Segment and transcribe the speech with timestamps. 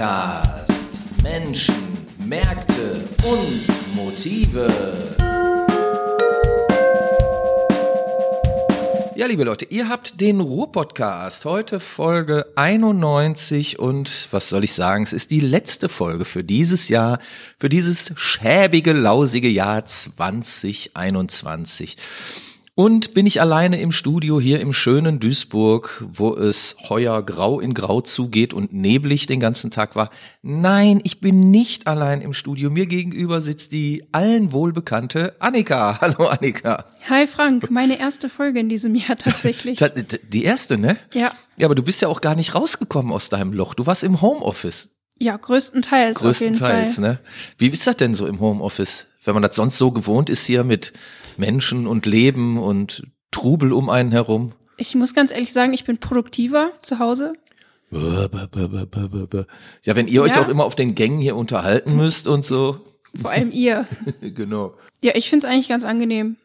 [0.00, 1.22] Podcast.
[1.22, 1.74] Menschen,
[2.24, 4.66] Märkte und Motive.
[9.14, 11.44] Ja, liebe Leute, ihr habt den Ruhr-Podcast.
[11.44, 15.04] Heute Folge 91 und was soll ich sagen?
[15.04, 17.18] Es ist die letzte Folge für dieses Jahr,
[17.58, 21.98] für dieses schäbige, lausige Jahr 2021.
[22.80, 27.74] Und bin ich alleine im Studio hier im schönen Duisburg, wo es heuer grau in
[27.74, 30.08] grau zugeht und neblig den ganzen Tag war?
[30.40, 32.70] Nein, ich bin nicht allein im Studio.
[32.70, 35.98] Mir gegenüber sitzt die allen wohlbekannte Annika.
[36.00, 36.86] Hallo Annika.
[37.06, 39.78] Hi Frank, meine erste Folge in diesem Jahr tatsächlich.
[40.30, 40.96] Die erste, ne?
[41.12, 41.34] Ja.
[41.58, 43.74] Ja, aber du bist ja auch gar nicht rausgekommen aus deinem Loch.
[43.74, 44.88] Du warst im Homeoffice.
[45.18, 46.18] Ja, größtenteils.
[46.18, 47.18] Größtenteils, ne?
[47.58, 49.04] Wie ist das denn so im Homeoffice?
[49.22, 50.94] Wenn man das sonst so gewohnt ist hier mit
[51.40, 54.52] Menschen und Leben und Trubel um einen herum.
[54.76, 57.32] Ich muss ganz ehrlich sagen, ich bin produktiver zu Hause.
[57.90, 58.28] Ja,
[59.96, 60.42] wenn ihr euch Ja.
[60.44, 62.80] auch immer auf den Gängen hier unterhalten müsst und so.
[63.20, 63.86] Vor allem ihr.
[64.20, 64.74] genau.
[65.02, 66.36] Ja, ich find's eigentlich ganz angenehm.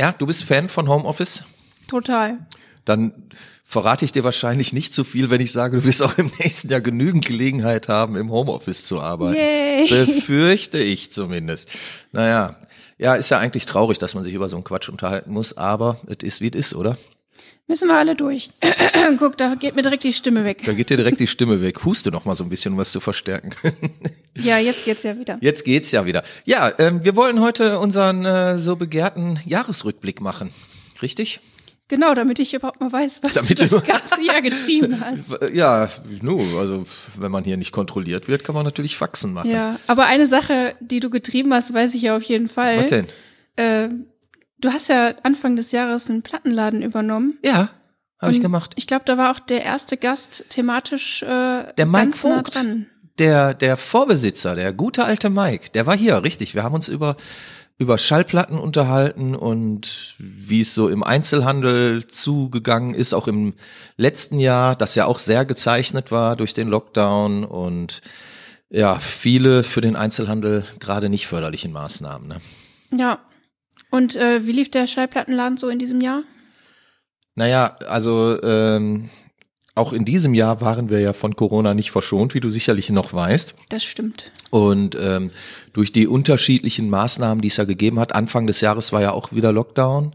[0.00, 1.44] Ja, du bist Fan von Homeoffice?
[1.88, 2.46] Total.
[2.84, 3.30] Dann
[3.68, 6.70] verrate ich dir wahrscheinlich nicht zu viel, wenn ich sage, du wirst auch im nächsten
[6.70, 9.36] Jahr genügend Gelegenheit haben, im Homeoffice zu arbeiten.
[9.36, 10.06] Yay.
[10.06, 11.68] Befürchte ich zumindest.
[12.10, 12.56] Naja,
[12.96, 16.00] ja, ist ja eigentlich traurig, dass man sich über so einen Quatsch unterhalten muss, aber
[16.06, 16.96] es ist, wie es ist, oder?
[17.66, 18.50] Müssen wir alle durch.
[19.18, 20.62] Guck, da geht mir direkt die Stimme weg.
[20.64, 21.84] Da geht dir direkt die Stimme weg.
[21.84, 23.54] Huste noch mal so ein bisschen, um was zu verstärken.
[24.40, 25.36] Ja, jetzt geht's ja wieder.
[25.40, 26.22] Jetzt geht's ja wieder.
[26.44, 30.50] Ja, ähm, wir wollen heute unseren äh, so begehrten Jahresrückblick machen.
[31.02, 31.40] Richtig?
[31.88, 35.38] Genau, damit ich überhaupt mal weiß, was Damit du das ganze Jahr getrieben hast.
[35.54, 35.88] Ja,
[36.20, 36.84] nu, also
[37.16, 39.50] wenn man hier nicht kontrolliert wird, kann man natürlich Faxen machen.
[39.50, 42.80] Ja, aber eine Sache, die du getrieben hast, weiß ich ja auf jeden Fall.
[42.80, 43.06] Was denn?
[43.56, 43.88] Äh,
[44.58, 47.38] du hast ja Anfang des Jahres einen Plattenladen übernommen.
[47.42, 47.70] Ja,
[48.20, 48.72] habe ich gemacht.
[48.76, 52.54] Ich glaube, da war auch der erste Gast thematisch äh, Der Mike ganz nah Vogt.
[52.54, 52.86] dran.
[53.18, 56.54] Der, der Vorbesitzer, der gute alte Mike, der war hier, richtig.
[56.54, 57.16] Wir haben uns über,
[57.78, 63.54] über Schallplatten unterhalten und wie es so im Einzelhandel zugegangen ist, auch im
[63.96, 68.02] letzten Jahr, das ja auch sehr gezeichnet war durch den Lockdown und
[68.68, 72.28] ja, viele für den Einzelhandel gerade nicht förderlichen Maßnahmen.
[72.28, 72.38] Ne?
[72.90, 73.20] Ja.
[73.90, 76.22] Und äh, wie lief der Schallplattenladen so in diesem Jahr?
[77.36, 79.08] Naja, also ähm,
[79.78, 83.12] auch in diesem Jahr waren wir ja von Corona nicht verschont, wie du sicherlich noch
[83.12, 83.54] weißt.
[83.68, 84.30] Das stimmt.
[84.50, 85.30] Und ähm,
[85.72, 89.32] durch die unterschiedlichen Maßnahmen, die es ja gegeben hat, Anfang des Jahres war ja auch
[89.32, 90.14] wieder Lockdown.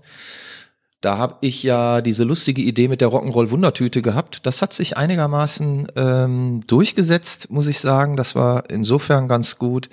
[1.02, 4.46] Da habe ich ja diese lustige Idee mit der Rock'n'Roll Wundertüte gehabt.
[4.46, 8.16] Das hat sich einigermaßen ähm, durchgesetzt, muss ich sagen.
[8.16, 9.90] Das war insofern ganz gut,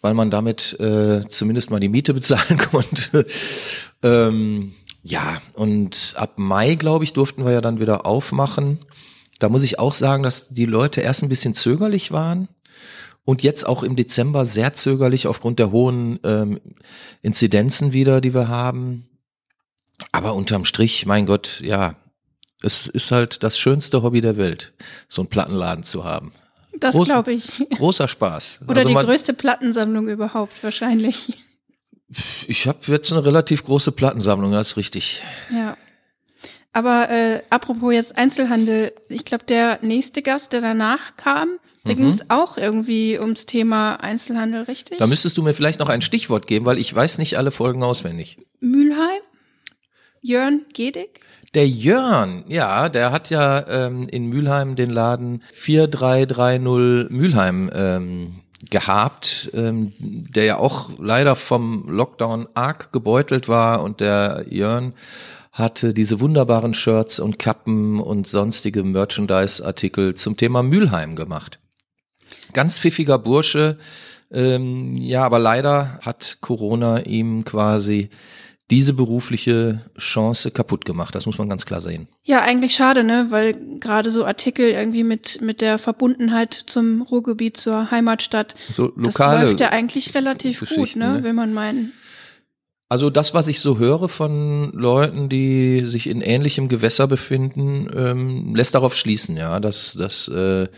[0.00, 3.26] weil man damit äh, zumindest mal die Miete bezahlen konnte.
[4.02, 4.72] ähm,
[5.08, 8.80] ja, und ab Mai, glaube ich, durften wir ja dann wieder aufmachen.
[9.38, 12.48] Da muss ich auch sagen, dass die Leute erst ein bisschen zögerlich waren
[13.24, 16.60] und jetzt auch im Dezember sehr zögerlich aufgrund der hohen ähm,
[17.22, 19.08] Inzidenzen wieder, die wir haben.
[20.12, 21.94] Aber unterm Strich, mein Gott, ja,
[22.62, 24.74] es ist halt das schönste Hobby der Welt,
[25.08, 26.32] so einen Plattenladen zu haben.
[26.80, 27.50] Das glaube ich.
[27.70, 28.60] Großer Spaß.
[28.68, 31.38] Oder Also die größte Plattensammlung überhaupt wahrscheinlich.
[32.46, 35.22] Ich habe jetzt eine relativ große Plattensammlung, das ist richtig.
[35.52, 35.76] Ja.
[36.72, 41.96] Aber äh, apropos jetzt Einzelhandel, ich glaube, der nächste Gast, der danach kam, da Mhm.
[41.96, 44.98] ging es auch irgendwie ums Thema Einzelhandel, richtig?
[44.98, 47.82] Da müsstest du mir vielleicht noch ein Stichwort geben, weil ich weiß nicht alle Folgen
[47.82, 48.38] auswendig.
[48.60, 49.20] Mülheim?
[50.20, 51.20] Jörn Gedig?
[51.54, 59.50] Der Jörn, ja, der hat ja ähm, in Mülheim den Laden 4330 Mülheim ähm, gehabt,
[59.54, 64.94] ähm, der ja auch leider vom Lockdown arg gebeutelt war und der Jörn
[65.52, 71.58] hatte diese wunderbaren Shirts und Kappen und sonstige Merchandise-Artikel zum Thema Mülheim gemacht.
[72.52, 73.78] Ganz pfiffiger Bursche,
[74.30, 78.10] ähm, ja, aber leider hat Corona ihm quasi
[78.70, 81.14] diese berufliche Chance kaputt gemacht.
[81.14, 82.08] Das muss man ganz klar sehen.
[82.24, 83.26] Ja, eigentlich schade, ne?
[83.30, 89.18] Weil gerade so Artikel irgendwie mit, mit der Verbundenheit zum Ruhrgebiet, zur Heimatstadt, So das
[89.18, 89.46] lokale.
[89.46, 91.14] läuft ja eigentlich relativ gut, ne?
[91.14, 91.24] ne?
[91.24, 91.92] Will man meinen.
[92.90, 98.54] Also das, was ich so höre von Leuten, die sich in ähnlichem Gewässer befinden, ähm,
[98.54, 100.68] lässt darauf schließen, ja, dass, dass äh,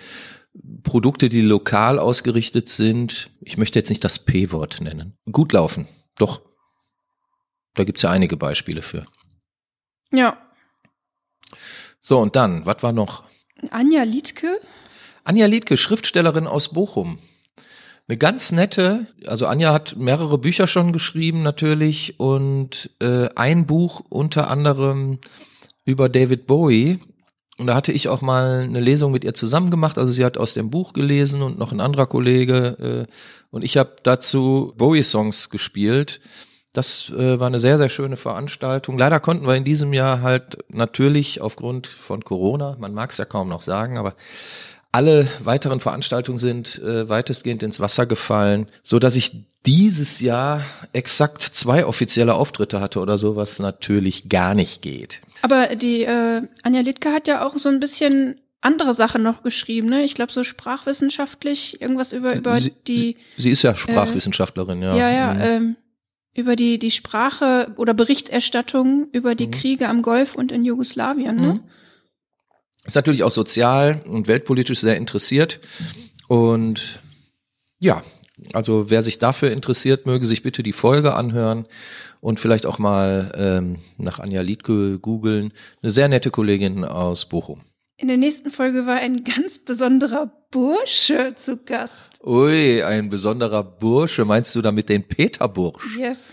[0.83, 5.87] Produkte, die lokal ausgerichtet sind, ich möchte jetzt nicht das P-Wort nennen, gut laufen.
[6.19, 6.41] Doch.
[7.75, 9.07] Da gibt's ja einige Beispiele für.
[10.13, 10.37] Ja.
[12.01, 13.25] So, und dann, was war noch?
[13.71, 14.61] Anja Liedke?
[15.25, 17.19] Anja Liedke, Schriftstellerin aus Bochum.
[18.09, 24.03] Eine ganz nette, also Anja hat mehrere Bücher schon geschrieben natürlich und äh, ein Buch
[24.09, 25.21] unter anderem
[25.85, 26.99] über David Bowie
[27.57, 29.97] Und da hatte ich auch mal eine Lesung mit ihr zusammen gemacht.
[29.97, 33.07] Also sie hat aus dem Buch gelesen und noch ein anderer Kollege.
[33.09, 33.13] Äh,
[33.51, 36.21] und ich habe dazu Bowie-Songs gespielt.
[36.73, 38.97] Das äh, war eine sehr, sehr schöne Veranstaltung.
[38.97, 43.25] Leider konnten wir in diesem Jahr halt natürlich aufgrund von Corona, man mag es ja
[43.25, 44.15] kaum noch sagen, aber
[44.93, 50.63] alle weiteren Veranstaltungen sind äh, weitestgehend ins Wasser gefallen, so dass ich dieses Jahr
[50.93, 55.21] exakt zwei offizielle Auftritte hatte oder so, was natürlich gar nicht geht.
[55.43, 59.89] Aber die äh, Anja Littke hat ja auch so ein bisschen andere Sachen noch geschrieben,
[59.89, 60.03] ne?
[60.03, 63.17] Ich glaube so sprachwissenschaftlich irgendwas über über sie, die.
[63.37, 64.97] Sie, sie ist ja Sprachwissenschaftlerin, äh, ja.
[64.97, 65.35] Ja, ja.
[65.35, 65.41] Mhm.
[65.43, 65.77] Ähm,
[66.35, 69.53] über die die Sprache oder Berichterstattung über die Mhm.
[69.53, 71.55] Kriege am Golf und in Jugoslawien, ne?
[71.55, 71.61] Mhm.
[72.85, 75.61] Ist natürlich auch sozial und weltpolitisch sehr interessiert.
[76.29, 77.01] Und
[77.79, 78.03] ja,
[78.53, 81.67] also wer sich dafür interessiert, möge sich bitte die Folge anhören
[82.21, 85.53] und vielleicht auch mal ähm, nach Anja Liedke googeln.
[85.83, 87.61] Eine sehr nette Kollegin aus Bochum.
[88.01, 92.19] In der nächsten Folge war ein ganz besonderer Bursche zu Gast.
[92.25, 94.25] Ui, ein besonderer Bursche.
[94.25, 95.99] Meinst du damit den Peter Bursch?
[95.99, 96.33] Yes.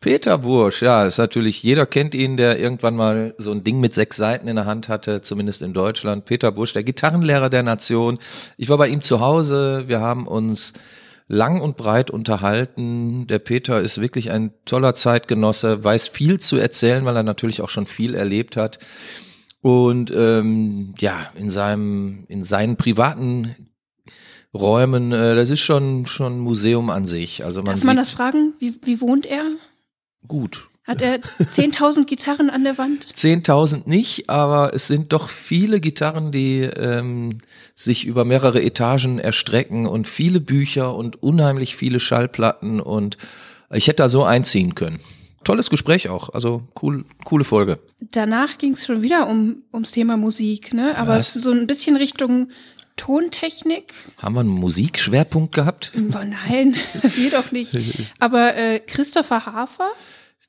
[0.00, 3.94] Peter Bursch, ja, ist natürlich, jeder kennt ihn, der irgendwann mal so ein Ding mit
[3.94, 6.24] sechs Seiten in der Hand hatte, zumindest in Deutschland.
[6.24, 8.20] Peter Bursch, der Gitarrenlehrer der Nation.
[8.56, 10.72] Ich war bei ihm zu Hause, wir haben uns
[11.26, 13.26] lang und breit unterhalten.
[13.26, 17.70] Der Peter ist wirklich ein toller Zeitgenosse, weiß viel zu erzählen, weil er natürlich auch
[17.70, 18.78] schon viel erlebt hat.
[19.62, 23.54] Und ähm, ja, in seinem, in seinen privaten
[24.52, 27.44] Räumen, äh, das ist schon schon ein Museum an sich.
[27.44, 28.54] Also man Darf man das fragen?
[28.58, 29.44] Wie, wie wohnt er?
[30.26, 30.68] gut.
[30.84, 33.06] Hat er 10.000 Gitarren an der Wand?
[33.16, 37.38] 10.000 nicht, aber es sind doch viele Gitarren, die ähm,
[37.76, 43.16] sich über mehrere Etagen erstrecken und viele Bücher und unheimlich viele Schallplatten und
[43.70, 44.98] ich hätte da so einziehen können.
[45.44, 47.78] Tolles Gespräch auch, also cool, coole Folge.
[48.00, 50.96] Danach ging es schon wieder um ums Thema Musik, ne?
[50.96, 51.32] Aber Was?
[51.34, 52.48] so ein bisschen Richtung
[52.96, 53.92] Tontechnik.
[54.18, 55.92] Haben wir einen Musikschwerpunkt gehabt?
[55.96, 57.74] Oh nein, wir doch nicht.
[58.18, 59.90] Aber äh, Christopher Hafer,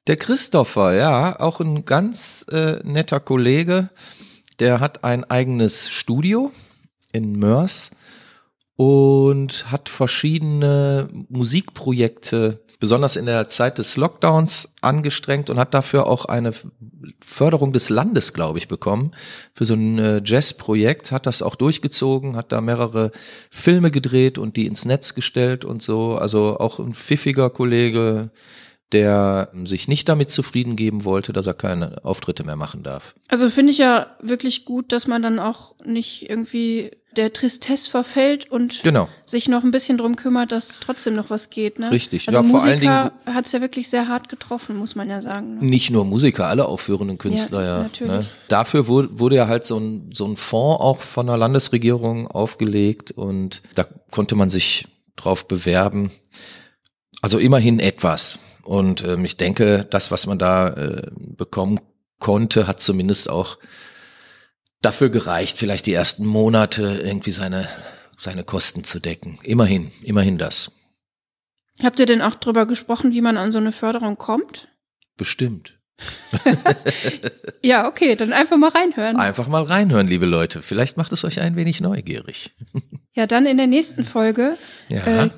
[0.08, 3.90] Der Christopher, ja, auch ein ganz äh, netter Kollege,
[4.60, 6.52] der hat ein eigenes Studio
[7.12, 7.92] in Mörs
[8.76, 16.26] und hat verschiedene Musikprojekte, besonders in der Zeit des Lockdowns, angestrengt und hat dafür auch
[16.26, 16.52] eine
[17.22, 19.14] Förderung des Landes, glaube ich, bekommen.
[19.54, 23.14] Für so ein äh, Jazzprojekt hat das auch durchgezogen, hat da mehrere
[23.50, 26.18] Filme gedreht und die ins Netz gestellt und so.
[26.18, 28.32] Also auch ein pfiffiger Kollege,
[28.94, 33.16] der sich nicht damit zufrieden geben wollte, dass er keine Auftritte mehr machen darf.
[33.28, 38.50] also finde ich ja wirklich gut, dass man dann auch nicht irgendwie der Tristesse verfällt
[38.50, 39.08] und Genau.
[39.28, 41.92] sich noch ein bisschen drum kümmert, dass trotzdem noch was geht, ne?
[41.92, 45.10] Richtig, Also ja, vor allen Musiker hat es ja wirklich sehr hart getroffen, muss man
[45.12, 45.56] ja sagen.
[45.60, 45.66] Ne?
[45.66, 47.84] Nicht nur Musiker, alle aufführenden Künstler, Ja, ja.
[47.84, 48.12] natürlich.
[48.14, 48.26] ne?
[48.48, 53.12] Dafür wurde, wurde ja halt so ein, so ein Fonds auch von der Landesregierung aufgelegt
[53.12, 56.10] und da konnte man sich drauf bewerben.
[57.22, 58.40] Also immerhin etwas.
[58.64, 61.80] Und ähm, ich denke, das, was man da äh, bekommen
[62.20, 63.58] konnte, hat zumindest auch
[64.82, 67.68] dafür gereicht, vielleicht die ersten Monate irgendwie seine,
[68.18, 69.40] seine Kosten zu decken.
[69.44, 70.72] Immerhin, immerhin das.
[71.82, 74.68] Habt ihr denn auch drüber gesprochen, wie man an so eine Förderung kommt?
[75.18, 75.78] Bestimmt.
[77.66, 79.16] Ja, okay, dann einfach mal reinhören.
[79.16, 80.62] Einfach mal reinhören, liebe Leute.
[80.62, 82.52] Vielleicht macht es euch ein wenig neugierig.
[83.14, 84.58] Ja, dann in der nächsten Folge,
[84.90, 85.26] Ja.
[85.26, 85.30] äh,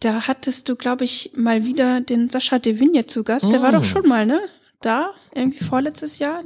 [0.00, 3.50] da hattest du, glaube ich, mal wieder den Sascha De Vigne zu Gast.
[3.50, 3.74] Der war Mm.
[3.74, 4.40] doch schon mal, ne?
[4.80, 6.42] Da, irgendwie vorletztes Jahr.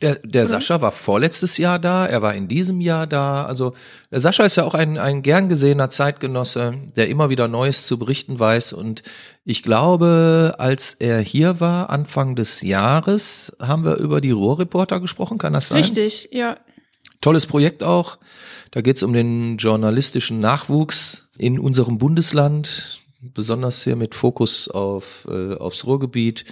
[0.00, 0.46] Der, der?
[0.46, 3.46] Sascha war vorletztes Jahr da, er war in diesem Jahr da.
[3.46, 3.74] Also
[4.10, 7.98] der Sascha ist ja auch ein, ein gern gesehener Zeitgenosse, der immer wieder Neues zu
[7.98, 8.74] berichten weiß.
[8.74, 9.02] Und
[9.44, 15.38] ich glaube, als er hier war, Anfang des Jahres, haben wir über die Ruhrreporter gesprochen,
[15.38, 15.78] kann das sein?
[15.78, 16.58] Richtig, ja.
[17.20, 18.18] Tolles Projekt auch.
[18.72, 25.26] Da geht es um den journalistischen Nachwuchs in unserem Bundesland, besonders hier mit Fokus auf,
[25.30, 26.44] äh, aufs Ruhrgebiet.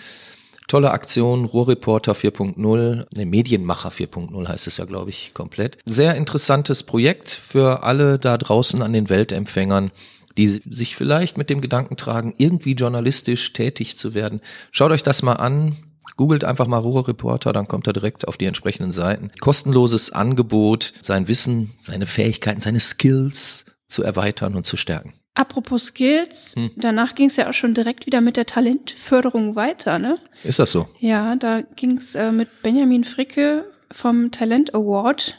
[0.68, 5.78] Tolle Aktion, Ruhrreporter 4.0, ne, Medienmacher 4.0 heißt es ja, glaube ich, komplett.
[5.84, 9.90] Sehr interessantes Projekt für alle da draußen an den Weltempfängern,
[10.38, 14.40] die sich vielleicht mit dem Gedanken tragen, irgendwie journalistisch tätig zu werden.
[14.70, 15.76] Schaut euch das mal an.
[16.16, 19.30] Googelt einfach mal Ruhrreporter, dann kommt er direkt auf die entsprechenden Seiten.
[19.40, 25.14] Kostenloses Angebot, sein Wissen, seine Fähigkeiten, seine Skills zu erweitern und zu stärken.
[25.34, 26.70] Apropos Skills, Hm.
[26.76, 30.16] danach ging es ja auch schon direkt wieder mit der Talentförderung weiter, ne?
[30.44, 30.88] Ist das so?
[30.99, 35.38] Ja, da ging es äh, mit Benjamin Fricke vom Talent Award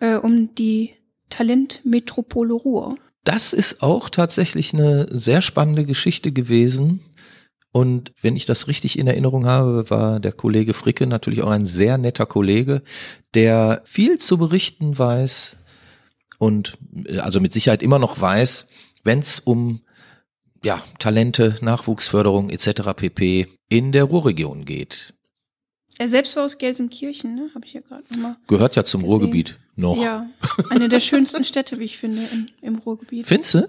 [0.00, 0.94] äh, um die
[1.28, 2.96] Talentmetropole Ruhr.
[3.24, 7.00] Das ist auch tatsächlich eine sehr spannende Geschichte gewesen.
[7.72, 11.66] Und wenn ich das richtig in Erinnerung habe, war der Kollege Fricke natürlich auch ein
[11.66, 12.82] sehr netter Kollege,
[13.34, 15.56] der viel zu berichten weiß
[16.40, 18.66] und äh, also mit Sicherheit immer noch weiß,
[19.04, 19.82] wenn es um
[20.64, 22.94] ja, Talente, Nachwuchsförderung etc.
[22.96, 23.46] pp.
[23.68, 25.14] in der Ruhrregion geht.
[25.98, 27.50] Er selbst war aus Gelsenkirchen, ne?
[27.54, 28.36] Habe ich ja gerade nochmal.
[28.46, 29.12] Gehört ja zum gesehen.
[29.12, 30.02] Ruhrgebiet noch.
[30.02, 30.28] Ja,
[30.70, 33.26] eine der schönsten Städte, wie ich finde, im, im Ruhrgebiet.
[33.26, 33.68] Findest du?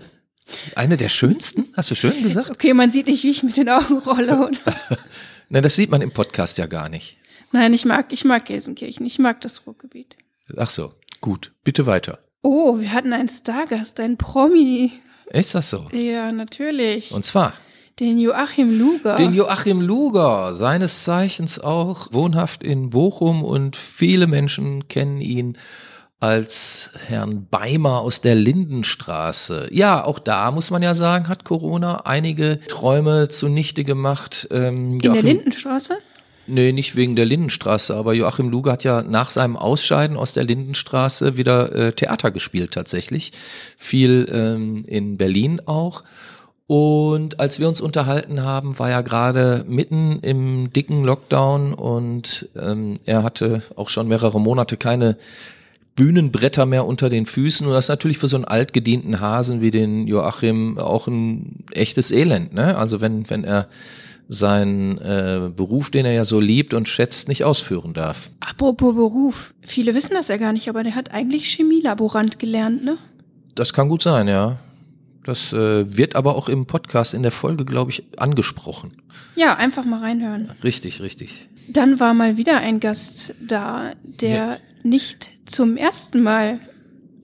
[0.75, 1.67] Eine der schönsten?
[1.75, 2.49] Hast du schön gesagt?
[2.49, 4.75] Okay, man sieht nicht, wie ich mit den Augen rolle, oder?
[5.49, 7.17] Na, das sieht man im Podcast ja gar nicht.
[7.51, 9.05] Nein, ich mag, ich mag Gelsenkirchen.
[9.05, 10.15] Ich mag das Ruhrgebiet.
[10.57, 11.53] Ach so, gut.
[11.63, 12.19] Bitte weiter.
[12.41, 14.91] Oh, wir hatten einen Stargast, einen Promi.
[15.27, 15.87] Ist das so?
[15.91, 17.11] Ja, natürlich.
[17.11, 17.53] Und zwar
[17.99, 19.15] den Joachim Luger.
[19.15, 25.57] den Joachim Luger, seines Zeichens auch wohnhaft in Bochum und viele Menschen kennen ihn
[26.19, 29.69] als Herrn Beimer aus der Lindenstraße.
[29.71, 34.47] Ja, auch da muss man ja sagen, hat Corona einige Träume zunichte gemacht.
[34.51, 35.97] Ähm, in der Lindenstraße?
[36.47, 40.43] Nee, nicht wegen der Lindenstraße, aber Joachim Luger hat ja nach seinem Ausscheiden aus der
[40.43, 43.31] Lindenstraße wieder äh, Theater gespielt tatsächlich.
[43.77, 46.03] Viel ähm, in Berlin auch.
[46.67, 52.99] Und als wir uns unterhalten haben, war er gerade mitten im dicken Lockdown und ähm,
[53.05, 55.17] er hatte auch schon mehrere Monate keine
[55.95, 57.67] Bühnenbretter mehr unter den Füßen.
[57.67, 62.09] Und das ist natürlich für so einen altgedienten Hasen wie den Joachim auch ein echtes
[62.09, 62.53] Elend.
[62.53, 62.77] Ne?
[62.77, 63.67] Also wenn, wenn er
[64.33, 68.29] seinen äh, Beruf, den er ja so liebt und schätzt, nicht ausführen darf.
[68.39, 69.53] Apropos Beruf.
[69.61, 72.97] Viele wissen das ja gar nicht, aber der hat eigentlich Chemielaborant gelernt, ne?
[73.55, 74.59] Das kann gut sein, ja.
[75.25, 78.89] Das äh, wird aber auch im Podcast in der Folge, glaube ich, angesprochen.
[79.35, 80.51] Ja, einfach mal reinhören.
[80.63, 81.49] Richtig, richtig.
[81.67, 86.59] Dann war mal wieder ein Gast da, der nicht zum ersten Mal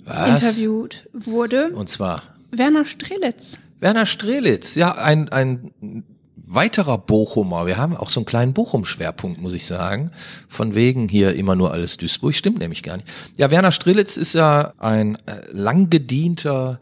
[0.03, 0.43] Was?
[0.43, 1.69] interviewt wurde.
[1.69, 2.21] Und zwar
[2.51, 3.57] Werner Strelitz.
[3.79, 6.03] Werner Strelitz, ja, ein, ein
[6.47, 7.65] weiterer Bochumer.
[7.65, 10.11] Wir haben auch so einen kleinen Bochum-Schwerpunkt, muss ich sagen.
[10.47, 12.33] Von wegen hier immer nur alles Duisburg.
[12.33, 13.07] Stimmt nämlich gar nicht.
[13.35, 16.79] Ja, Werner Strelitz ist ja ein äh, lang gedienter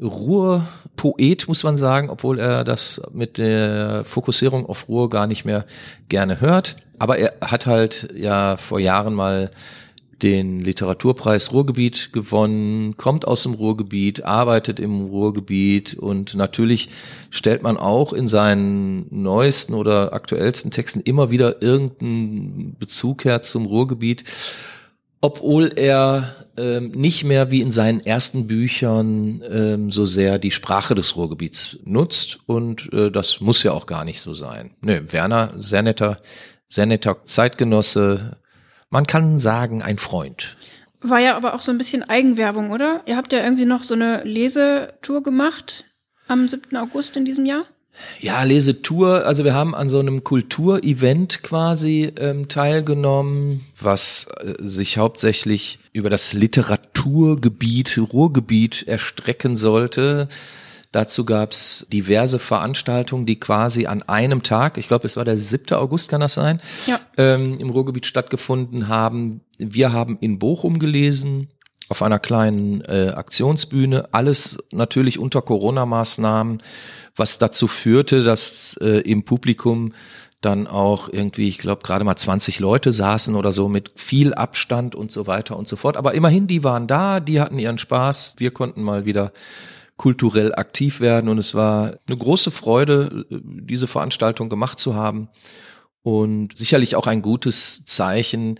[0.00, 5.66] Ruhrpoet, muss man sagen, obwohl er das mit der Fokussierung auf Ruhr gar nicht mehr
[6.08, 6.76] gerne hört.
[6.98, 9.50] Aber er hat halt ja vor Jahren mal
[10.22, 16.88] den Literaturpreis Ruhrgebiet gewonnen, kommt aus dem Ruhrgebiet, arbeitet im Ruhrgebiet und natürlich
[17.30, 23.66] stellt man auch in seinen neuesten oder aktuellsten Texten immer wieder irgendeinen Bezug her zum
[23.66, 24.24] Ruhrgebiet,
[25.20, 30.94] obwohl er ähm, nicht mehr wie in seinen ersten Büchern ähm, so sehr die Sprache
[30.94, 34.70] des Ruhrgebiets nutzt und äh, das muss ja auch gar nicht so sein.
[34.80, 36.18] Nö, Werner, sehr netter,
[36.68, 38.36] sehr netter Zeitgenosse,
[38.92, 40.54] man kann sagen, ein Freund.
[41.00, 43.00] War ja aber auch so ein bisschen Eigenwerbung, oder?
[43.06, 45.84] Ihr habt ja irgendwie noch so eine Lesetour gemacht
[46.28, 46.76] am 7.
[46.76, 47.64] August in diesem Jahr.
[48.20, 54.98] Ja, Lesetour, also wir haben an so einem Kulturevent quasi ähm, teilgenommen, was äh, sich
[54.98, 60.28] hauptsächlich über das Literaturgebiet, Ruhrgebiet erstrecken sollte.
[60.92, 65.74] Dazu gab's diverse Veranstaltungen, die quasi an einem Tag, ich glaube, es war der 7.
[65.76, 67.00] August, kann das sein, Ja.
[67.16, 69.40] ähm, im Ruhrgebiet stattgefunden haben.
[69.58, 71.48] Wir haben in Bochum gelesen,
[71.88, 76.62] auf einer kleinen äh, Aktionsbühne, alles natürlich unter Corona-Maßnahmen,
[77.16, 79.92] was dazu führte, dass äh, im Publikum
[80.40, 84.94] dann auch irgendwie, ich glaube, gerade mal 20 Leute saßen oder so mit viel Abstand
[84.94, 85.96] und so weiter und so fort.
[85.96, 88.34] Aber immerhin, die waren da, die hatten ihren Spaß.
[88.38, 89.32] Wir konnten mal wieder
[90.02, 95.28] kulturell aktiv werden und es war eine große Freude, diese Veranstaltung gemacht zu haben
[96.02, 98.58] und sicherlich auch ein gutes Zeichen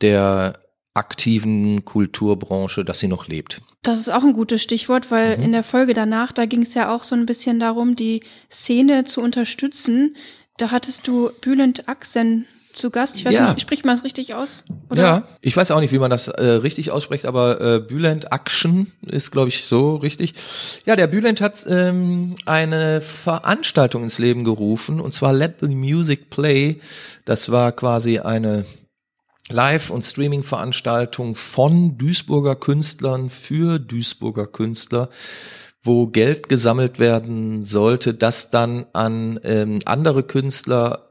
[0.00, 0.60] der
[0.94, 3.60] aktiven Kulturbranche, dass sie noch lebt.
[3.82, 5.42] Das ist auch ein gutes Stichwort, weil Mhm.
[5.46, 9.04] in der Folge danach, da ging es ja auch so ein bisschen darum, die Szene
[9.04, 10.14] zu unterstützen.
[10.58, 13.16] Da hattest du Bülent Aksen zu Gast.
[13.16, 13.48] Ich weiß Ja.
[13.48, 14.64] nicht, spricht man es richtig aus?
[14.90, 15.02] Oder?
[15.02, 18.92] Ja, ich weiß auch nicht, wie man das äh, richtig ausspricht, aber äh, Bülent Action
[19.02, 20.34] ist, glaube ich, so richtig.
[20.86, 26.30] Ja, der Bülent hat ähm, eine Veranstaltung ins Leben gerufen, und zwar Let the Music
[26.30, 26.80] Play.
[27.24, 28.64] Das war quasi eine
[29.50, 35.08] Live- und Streaming-Veranstaltung von Duisburger Künstlern für Duisburger Künstler,
[35.82, 41.07] wo Geld gesammelt werden sollte, das dann an ähm, andere Künstler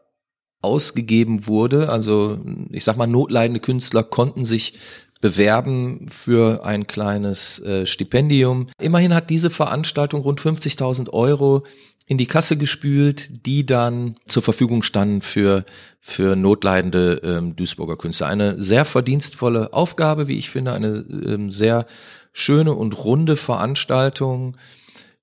[0.62, 1.90] ausgegeben wurde.
[1.90, 2.40] Also
[2.72, 4.74] ich sag mal, notleidende Künstler konnten sich
[5.22, 8.68] bewerben für ein kleines äh, Stipendium.
[8.80, 11.64] Immerhin hat diese Veranstaltung rund 50.000 Euro
[12.06, 15.66] in die Kasse gespült, die dann zur Verfügung standen für,
[16.00, 18.28] für notleidende ähm, Duisburger Künstler.
[18.28, 21.86] Eine sehr verdienstvolle Aufgabe, wie ich finde, eine ähm, sehr
[22.32, 24.56] schöne und runde Veranstaltung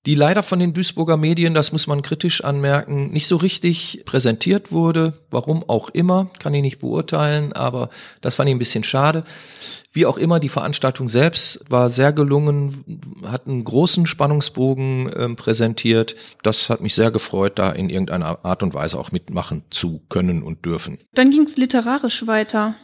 [0.06, 4.70] die leider von den Duisburger Medien, das muss man kritisch anmerken, nicht so richtig präsentiert
[4.70, 5.14] wurde.
[5.30, 9.24] Warum auch immer, kann ich nicht beurteilen, aber das fand ich ein bisschen schade.
[9.92, 16.16] Wie auch immer, die Veranstaltung selbst war sehr gelungen, hat einen großen Spannungsbogen äh, präsentiert.
[16.42, 20.42] Das hat mich sehr gefreut, da in irgendeiner Art und Weise auch mitmachen zu können
[20.42, 20.98] und dürfen.
[21.14, 22.74] Dann ging es literarisch weiter.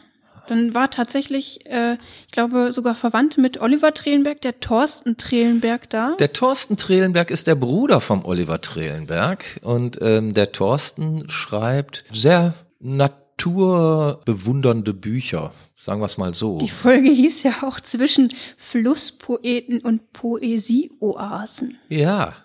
[0.47, 6.15] Dann war tatsächlich, äh, ich glaube, sogar verwandt mit Oliver Trelenberg, der Thorsten Trelenberg da.
[6.19, 12.55] Der Thorsten Trelenberg ist der Bruder vom Oliver Trelenberg und ähm, der Thorsten schreibt sehr
[12.79, 15.53] naturbewundernde Bücher.
[15.83, 16.59] Sagen wir es mal so.
[16.59, 21.77] Die Folge hieß ja auch zwischen Flusspoeten und Poesieoasen.
[21.89, 22.35] Ja,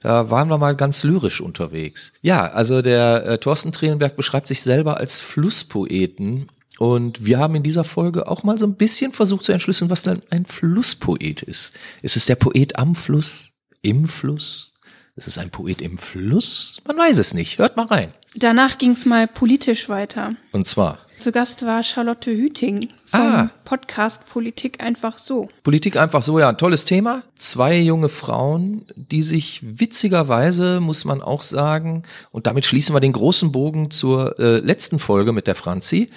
[0.00, 2.12] da waren wir mal ganz lyrisch unterwegs.
[2.20, 7.62] Ja, also der äh, Thorsten Trelenberg beschreibt sich selber als Flusspoeten und wir haben in
[7.62, 11.72] dieser Folge auch mal so ein bisschen versucht zu entschlüsseln, was denn ein Flusspoet ist.
[12.02, 13.50] Ist es der Poet am Fluss,
[13.82, 14.72] im Fluss?
[15.16, 16.80] Ist es ein Poet im Fluss?
[16.86, 17.58] Man weiß es nicht.
[17.58, 18.12] Hört mal rein.
[18.34, 20.34] Danach ging es mal politisch weiter.
[20.50, 20.98] Und zwar?
[21.18, 23.50] Zu Gast war Charlotte Hüting vom ah.
[23.64, 25.48] Podcast Politik einfach so.
[25.62, 27.22] Politik einfach so, ja, ein tolles Thema.
[27.36, 32.02] Zwei junge Frauen, die sich witzigerweise, muss man auch sagen,
[32.32, 36.10] und damit schließen wir den großen Bogen zur äh, letzten Folge mit der Franzi,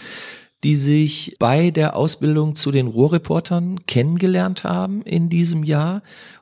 [0.64, 6.02] die sich bei der Ausbildung zu den Ruhrreportern kennengelernt haben in diesem Jahr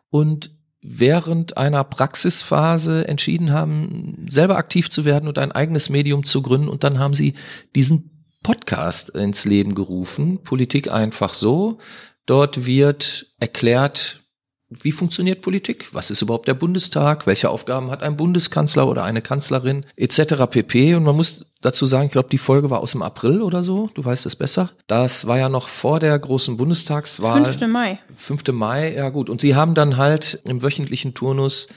[0.10, 6.42] und während einer Praxisphase entschieden haben, selber aktiv zu werden und ein eigenes Medium zu
[6.42, 6.70] gründen.
[6.70, 7.34] Und dann haben sie
[7.76, 11.80] diesen Podcast ins Leben gerufen, Politik einfach so.
[12.28, 14.22] Dort wird erklärt,
[14.70, 15.90] wie funktioniert Politik?
[15.94, 17.28] Was ist überhaupt der Bundestag?
[17.28, 20.46] Welche Aufgaben hat ein Bundeskanzler oder eine Kanzlerin etc.
[20.50, 20.96] pp.
[20.96, 23.90] Und man muss dazu sagen, ich glaube, die Folge war aus dem April oder so.
[23.94, 24.72] Du weißt es besser.
[24.88, 27.46] Das war ja noch vor der großen Bundestagswahl.
[27.46, 27.68] 5.
[27.68, 28.00] Mai.
[28.16, 28.44] 5.
[28.52, 29.30] Mai, ja gut.
[29.30, 31.68] Und sie haben dann halt im wöchentlichen Turnus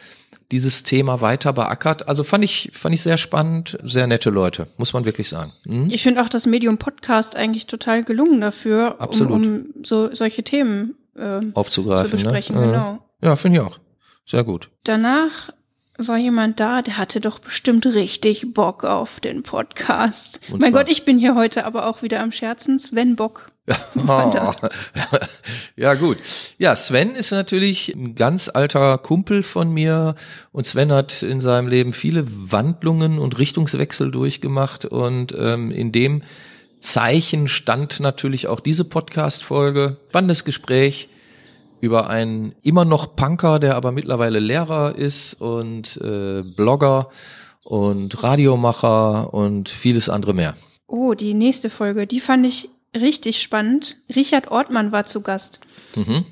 [0.51, 2.09] dieses Thema weiter beackert.
[2.09, 5.53] Also fand ich, fand ich sehr spannend, sehr nette Leute, muss man wirklich sagen.
[5.65, 5.89] Hm?
[5.91, 9.33] Ich finde auch das Medium Podcast eigentlich total gelungen dafür, Absolut.
[9.33, 12.23] um, um so solche Themen äh, aufzugreifen, zu ne?
[12.23, 12.57] besprechen.
[12.57, 12.67] Ne?
[12.67, 12.99] Genau.
[13.23, 13.79] Ja, finde ich auch.
[14.27, 14.71] Sehr gut.
[14.85, 15.51] Danach
[16.07, 20.41] war jemand da, der hatte doch bestimmt richtig Bock auf den Podcast.
[20.51, 22.79] Und mein Gott, ich bin hier heute aber auch wieder am Scherzen.
[22.79, 23.51] Sven Bock.
[23.97, 24.53] Oh.
[25.77, 26.17] ja, gut.
[26.57, 30.15] Ja, Sven ist natürlich ein ganz alter Kumpel von mir
[30.53, 36.23] und Sven hat in seinem Leben viele Wandlungen und Richtungswechsel durchgemacht und ähm, in dem
[36.81, 39.99] Zeichen stand natürlich auch diese Podcast-Folge.
[40.09, 41.11] Spannendes Gespräch
[41.81, 47.11] über einen immer noch Punker, der aber mittlerweile Lehrer ist und äh, Blogger
[47.65, 50.55] und Radiomacher und vieles andere mehr.
[50.87, 53.99] Oh, die nächste Folge, die fand ich richtig spannend.
[54.15, 55.61] Richard Ortmann war zu Gast.
[55.95, 56.25] Mhm.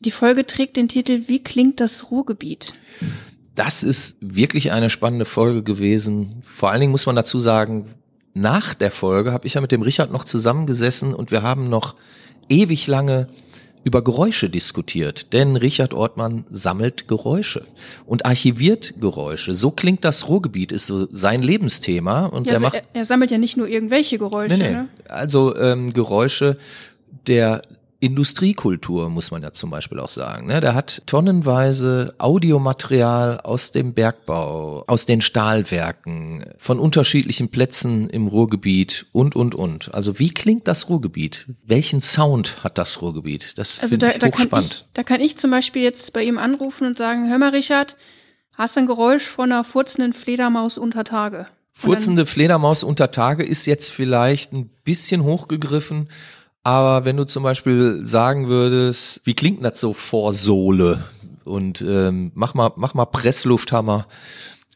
[0.00, 2.72] Die Folge trägt den Titel Wie klingt das Ruhrgebiet?
[3.54, 6.42] Das ist wirklich eine spannende Folge gewesen.
[6.42, 7.94] Vor allen Dingen muss man dazu sagen,
[8.32, 11.94] nach der Folge habe ich ja mit dem Richard noch zusammengesessen und wir haben noch
[12.48, 13.28] ewig lange
[13.82, 17.64] über Geräusche diskutiert, denn Richard Ortmann sammelt Geräusche
[18.04, 19.54] und archiviert Geräusche.
[19.54, 22.26] So klingt das Ruhrgebiet, ist so sein Lebensthema.
[22.26, 24.58] Und ja, er, also macht, er, er, sammelt ja nicht nur irgendwelche Geräusche.
[24.58, 24.74] Nee, nee.
[24.74, 24.88] Ne?
[25.08, 26.58] Also ähm, Geräusche
[27.26, 27.62] der
[28.00, 30.46] Industriekultur, muss man ja zum Beispiel auch sagen.
[30.46, 30.62] Ne?
[30.62, 39.06] Der hat tonnenweise Audiomaterial aus dem Bergbau, aus den Stahlwerken, von unterschiedlichen Plätzen im Ruhrgebiet
[39.12, 39.92] und, und, und.
[39.94, 41.46] Also wie klingt das Ruhrgebiet?
[41.62, 43.52] Welchen Sound hat das Ruhrgebiet?
[43.58, 46.38] Das also da, ich da kann ich, da kann ich zum Beispiel jetzt bei ihm
[46.38, 47.96] anrufen und sagen, hör mal Richard,
[48.56, 51.48] hast du ein Geräusch von einer furzenden Fledermaus unter Tage?
[51.72, 56.08] Furzende Fledermaus unter Tage ist jetzt vielleicht ein bisschen hochgegriffen,
[56.62, 61.04] aber wenn du zum Beispiel sagen würdest, wie klingt das so vor Sohle
[61.44, 64.06] und ähm, mach mal, mach mal Presslufthammer,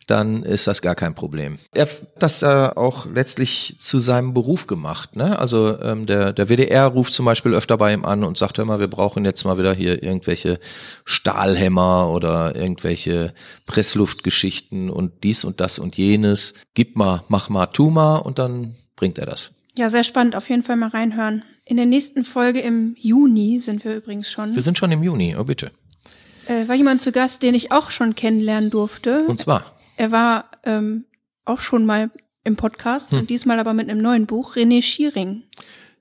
[0.06, 1.58] dann ist das gar kein Problem.
[1.72, 5.16] Er hat das äh, auch letztlich zu seinem Beruf gemacht.
[5.16, 5.38] Ne?
[5.38, 8.64] Also ähm, der, der WDR ruft zum Beispiel öfter bei ihm an und sagt, hör
[8.64, 10.60] mal, wir brauchen jetzt mal wieder hier irgendwelche
[11.04, 13.32] Stahlhämmer oder irgendwelche
[13.66, 16.54] Pressluftgeschichten und dies und das und jenes.
[16.74, 19.52] Gib mal, mach mal, tu mal und dann bringt er das.
[19.76, 20.36] Ja, sehr spannend.
[20.36, 21.44] Auf jeden Fall mal reinhören.
[21.66, 24.54] In der nächsten Folge im Juni sind wir übrigens schon.
[24.54, 25.70] Wir sind schon im Juni, oh bitte.
[26.46, 29.24] Äh, war jemand zu Gast, den ich auch schon kennenlernen durfte.
[29.26, 29.74] Und zwar?
[29.96, 31.06] Er war ähm,
[31.46, 32.10] auch schon mal
[32.44, 33.20] im Podcast hm.
[33.20, 35.44] und diesmal aber mit einem neuen Buch, René Schiering.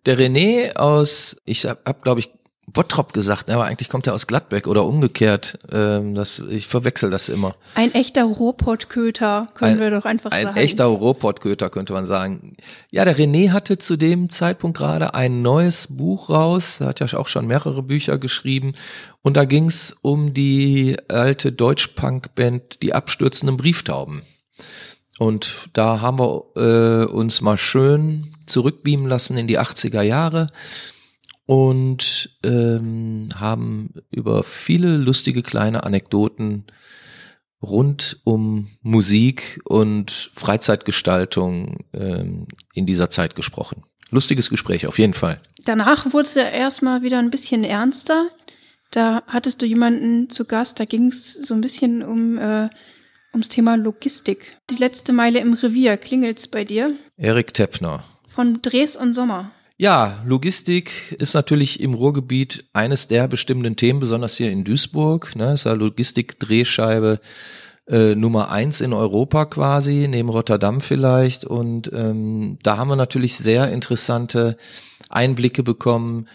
[0.06, 2.30] Der René aus, ich hab, hab glaube ich,
[2.66, 5.60] Bottrop gesagt, aber eigentlich kommt er aus Gladbeck oder umgekehrt.
[5.72, 7.56] Ähm, das, ich verwechsel das immer.
[7.76, 10.58] Ein echter Ruhrpottköter, können Ein- wir doch einfach Ein sagen.
[10.58, 12.56] echter Ruhrpottköter, könnte man sagen.
[12.90, 16.78] Ja, der René hatte zu dem Zeitpunkt gerade ein neues Buch raus.
[16.80, 18.74] Er hat ja auch schon mehrere Bücher geschrieben.
[19.22, 24.22] Und da ging's um die alte Deutsch-Punk-Band Die abstürzenden Brieftauben.
[25.20, 30.48] Und da haben wir äh, uns mal schön zurückbeamen lassen in die 80er Jahre
[31.46, 36.66] und ähm, haben über viele lustige kleine Anekdoten
[37.62, 43.84] rund um Musik und Freizeitgestaltung ähm, in dieser Zeit gesprochen.
[44.10, 45.42] Lustiges Gespräch, auf jeden Fall.
[45.66, 48.28] Danach wurde es ja erstmal wieder ein bisschen ernster.
[48.92, 52.70] Da hattest du jemanden zu Gast, da ging es so ein bisschen um äh,
[53.34, 54.58] ums Thema Logistik.
[54.70, 58.04] Die letzte Meile im Revier klingelt's bei dir Erik Teppner.
[58.28, 59.52] von Dres und Sommer.
[59.84, 65.36] Ja, Logistik ist natürlich im Ruhrgebiet eines der bestimmenden Themen, besonders hier in Duisburg.
[65.36, 67.20] Ne, ist ja Logistik-Drehscheibe
[67.90, 71.44] äh, Nummer eins in Europa quasi, neben Rotterdam vielleicht.
[71.44, 74.56] Und ähm, da haben wir natürlich sehr interessante
[75.10, 76.30] Einblicke bekommen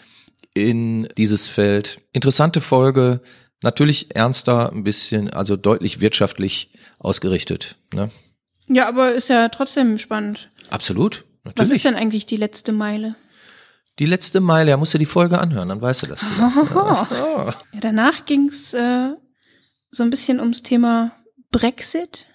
[0.52, 2.02] in dieses Feld.
[2.12, 3.22] Interessante Folge,
[3.62, 7.76] natürlich ernster, ein bisschen, also deutlich wirtschaftlich ausgerichtet.
[7.94, 8.10] Ne?
[8.66, 10.50] Ja, aber ist ja trotzdem spannend.
[10.68, 11.24] Absolut.
[11.44, 11.76] Was Natürlich.
[11.76, 13.16] ist denn eigentlich die letzte Meile?
[13.98, 16.20] Die letzte Meile, ja, musst du die Folge anhören, dann weißt du das.
[16.22, 17.10] vielleicht.
[17.10, 19.10] Ja, danach ging's äh,
[19.90, 21.12] so ein bisschen ums Thema
[21.50, 22.26] Brexit.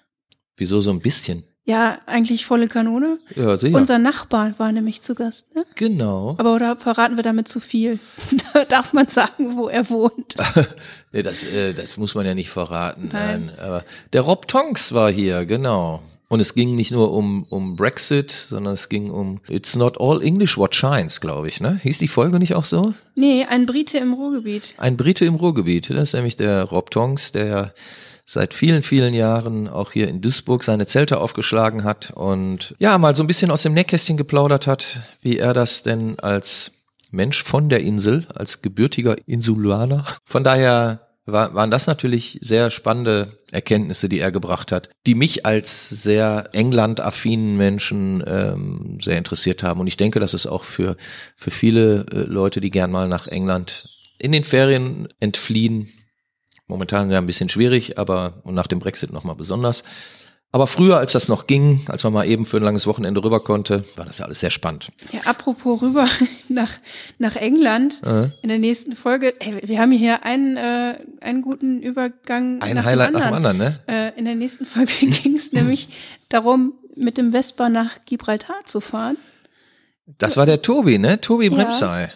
[0.58, 1.46] Wieso so ein bisschen?
[1.66, 3.20] Ja, eigentlich volle Kanone.
[3.36, 3.78] Ja, sicher.
[3.78, 5.56] Unser Nachbar war nämlich zu Gast.
[5.56, 5.62] Ne?
[5.76, 6.36] genau.
[6.38, 8.00] Aber oder verraten wir damit zu viel?
[8.54, 10.36] da darf man sagen, wo er wohnt.
[11.14, 13.12] nee, das, äh, das muss man ja nicht verraten.
[13.14, 13.46] Nein.
[13.46, 13.60] Nein.
[13.60, 16.04] aber der Rob Tonks war hier, genau.
[16.34, 20.20] Und es ging nicht nur um, um Brexit, sondern es ging um It's not all
[20.20, 21.80] English what shines, glaube ich, ne?
[21.84, 22.96] Hieß die Folge nicht auch so?
[23.14, 24.74] Nee, ein Brite im Ruhrgebiet.
[24.78, 25.92] Ein Brite im Ruhrgebiet.
[25.92, 27.76] Das ist nämlich der Rob Tonks, der
[28.26, 33.16] seit vielen, vielen Jahren auch hier in Duisburg seine Zelte aufgeschlagen hat und ja, mal
[33.16, 36.72] so ein bisschen aus dem Nähkästchen geplaudert hat, wie er das denn als
[37.12, 40.06] Mensch von der Insel, als gebürtiger Insulaner.
[40.26, 45.46] Von daher war, waren das natürlich sehr spannende Erkenntnisse, die er gebracht hat, die mich
[45.46, 49.80] als sehr England-affinen Menschen ähm, sehr interessiert haben.
[49.80, 50.98] Und ich denke, dass es auch für,
[51.36, 55.90] für viele äh, Leute, die gern mal nach England in den Ferien entfliehen,
[56.68, 59.84] momentan ja ein bisschen schwierig, aber und nach dem Brexit nochmal besonders.
[60.56, 63.44] Aber früher, als das noch ging, als man mal eben für ein langes Wochenende rüber
[63.44, 64.90] konnte, war das ja alles sehr spannend.
[65.12, 66.08] Ja, apropos rüber
[66.48, 66.70] nach,
[67.18, 68.00] nach England.
[68.04, 72.62] Äh, In der nächsten Folge, ey, wir haben hier einen, äh, einen guten Übergang.
[72.62, 73.80] ein nach Highlight dem nach dem anderen, ne?
[73.88, 75.88] Äh, in der nächsten Folge ging es nämlich
[76.30, 79.18] darum, mit dem Vespa nach Gibraltar zu fahren.
[80.20, 81.20] Das war der Tobi, ne?
[81.20, 81.52] Tobi Ja.
[81.56, 82.12] Bremsei.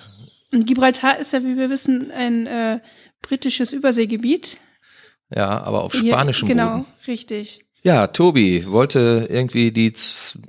[0.54, 2.80] Und Gibraltar ist ja, wie wir wissen, ein äh,
[3.24, 4.60] britisches Überseegebiet.
[5.36, 6.86] Ja, aber auf Hier- spanischem Genau, Boden.
[7.08, 7.64] richtig.
[7.84, 9.94] Ja, Tobi wollte irgendwie die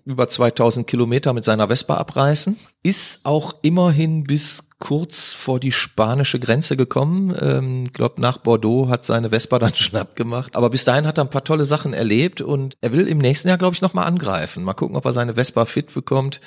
[0.04, 6.40] über 2000 Kilometer mit seiner Vespa abreißen, ist auch immerhin bis kurz vor die spanische
[6.40, 7.34] Grenze gekommen.
[7.40, 10.56] Ähm, glaub nach Bordeaux hat seine Vespa dann schnapp gemacht.
[10.56, 13.48] Aber bis dahin hat er ein paar tolle Sachen erlebt und er will im nächsten
[13.48, 14.64] Jahr, glaube ich, nochmal angreifen.
[14.64, 16.40] Mal gucken, ob er seine Vespa fit bekommt.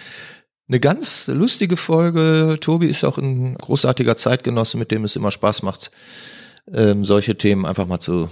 [0.67, 2.57] Eine ganz lustige Folge.
[2.61, 5.91] Tobi ist auch ein großartiger Zeitgenosse, mit dem es immer Spaß macht,
[6.73, 8.29] ähm, solche Themen einfach mal zu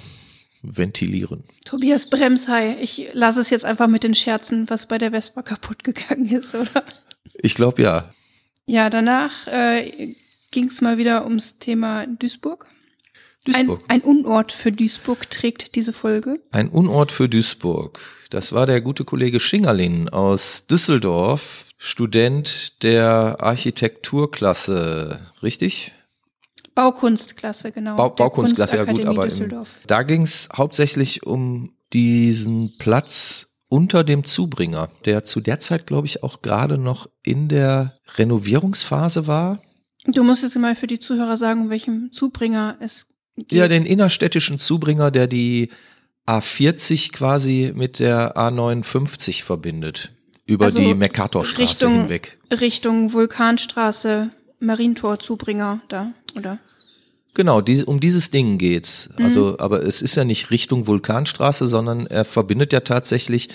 [0.61, 1.43] ventilieren.
[1.65, 5.83] Tobias Bremshei, ich lasse es jetzt einfach mit den Scherzen, was bei der Vespa kaputt
[5.83, 6.83] gegangen ist, oder?
[7.33, 8.11] Ich glaube ja.
[8.65, 10.15] Ja, danach äh,
[10.51, 12.67] ging es mal wieder ums Thema Duisburg.
[13.45, 13.81] Duisburg.
[13.87, 16.41] Ein, ein Unort für Duisburg trägt diese Folge.
[16.51, 17.99] Ein Unort für Duisburg.
[18.29, 25.93] Das war der gute Kollege Schingerlin aus Düsseldorf, Student der Architekturklasse, richtig?
[26.79, 27.95] Baukunstklasse, genau.
[27.95, 34.23] Der Baukunstklasse, ja gut, aber im, da ging es hauptsächlich um diesen Platz unter dem
[34.23, 39.61] Zubringer, der zu der Zeit, glaube ich, auch gerade noch in der Renovierungsphase war.
[40.05, 43.51] Du musst jetzt mal für die Zuhörer sagen, um welchem Zubringer es geht.
[43.51, 45.69] Ja, den innerstädtischen Zubringer, der die
[46.27, 50.11] A40 quasi mit der A59 verbindet.
[50.45, 52.39] Über Also die Mercatorstraße Richtung, hinweg.
[52.51, 56.59] Richtung Vulkanstraße, Marientor, Zubringer, da, oder?
[57.33, 59.09] Genau, die, um dieses Ding geht's.
[59.17, 59.25] Mhm.
[59.25, 63.49] Also, aber es ist ja nicht Richtung Vulkanstraße, sondern er verbindet ja tatsächlich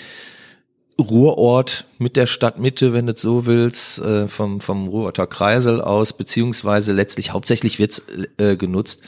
[0.99, 6.13] Ruhrort mit der Stadtmitte, wenn du es so willst, äh, vom, vom Ruhrorter Kreisel aus,
[6.13, 8.01] beziehungsweise letztlich hauptsächlich wird's
[8.37, 9.01] äh, genutzt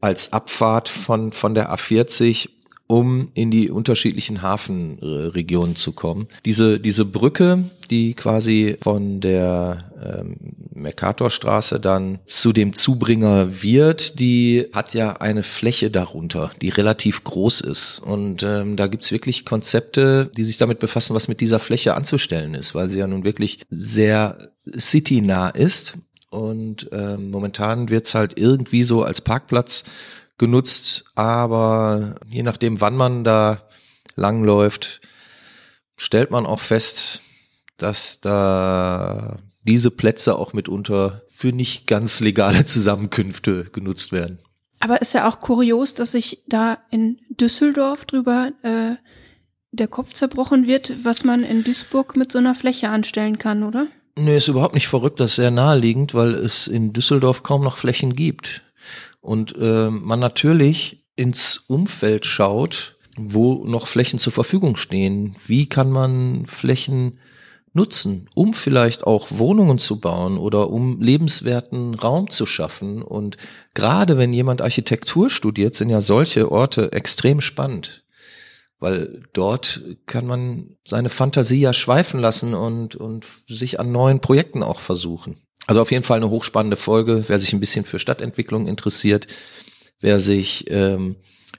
[0.00, 2.50] als Abfahrt von, von der A40
[2.90, 6.26] um in die unterschiedlichen Hafenregionen zu kommen.
[6.44, 14.66] Diese, diese Brücke, die quasi von der ähm, Mercatorstraße dann zu dem Zubringer wird, die
[14.72, 18.00] hat ja eine Fläche darunter, die relativ groß ist.
[18.00, 22.54] Und ähm, da gibt's wirklich Konzepte, die sich damit befassen, was mit dieser Fläche anzustellen
[22.54, 25.94] ist, weil sie ja nun wirklich sehr citynah ist.
[26.28, 29.84] Und ähm, momentan wird's halt irgendwie so als Parkplatz
[30.40, 33.68] genutzt, aber je nachdem, wann man da
[34.16, 35.02] langläuft,
[35.98, 37.20] stellt man auch fest,
[37.76, 44.40] dass da diese Plätze auch mitunter für nicht ganz legale Zusammenkünfte genutzt werden.
[44.80, 48.96] Aber ist ja auch kurios, dass sich da in Düsseldorf drüber äh,
[49.72, 53.88] der Kopf zerbrochen wird, was man in Duisburg mit so einer Fläche anstellen kann, oder?
[54.16, 57.76] Nee, ist überhaupt nicht verrückt, das ist sehr naheliegend, weil es in Düsseldorf kaum noch
[57.76, 58.62] Flächen gibt
[59.20, 65.36] und äh, man natürlich ins Umfeld schaut, wo noch Flächen zur Verfügung stehen.
[65.46, 67.18] Wie kann man Flächen
[67.72, 73.02] nutzen, um vielleicht auch Wohnungen zu bauen oder um lebenswerten Raum zu schaffen.
[73.02, 73.36] Und
[73.74, 78.04] gerade wenn jemand Architektur studiert, sind ja solche Orte extrem spannend,
[78.78, 84.62] weil dort kann man seine Fantasie ja schweifen lassen und, und sich an neuen Projekten
[84.62, 85.42] auch versuchen.
[85.70, 87.22] Also auf jeden Fall eine hochspannende Folge.
[87.28, 89.28] Wer sich ein bisschen für Stadtentwicklung interessiert,
[90.00, 91.14] wer sich ähm,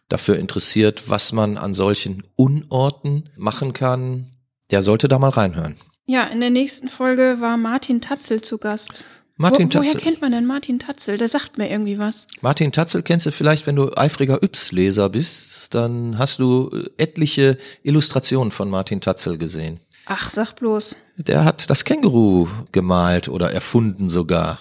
[0.09, 4.33] dafür interessiert, was man an solchen Unorten machen kann,
[4.69, 5.77] der sollte da mal reinhören.
[6.07, 9.05] Ja, in der nächsten Folge war Martin Tatzel zu Gast.
[9.37, 9.93] Martin Wo, Tatzel.
[9.93, 11.17] woher kennt man denn Martin Tatzel?
[11.17, 12.27] Der sagt mir irgendwie was.
[12.41, 18.51] Martin Tatzel kennst du vielleicht, wenn du eifriger Yps-Leser bist, dann hast du etliche Illustrationen
[18.51, 19.79] von Martin Tatzel gesehen.
[20.05, 20.95] Ach, sag bloß.
[21.17, 24.59] Der hat das Känguru gemalt oder erfunden sogar.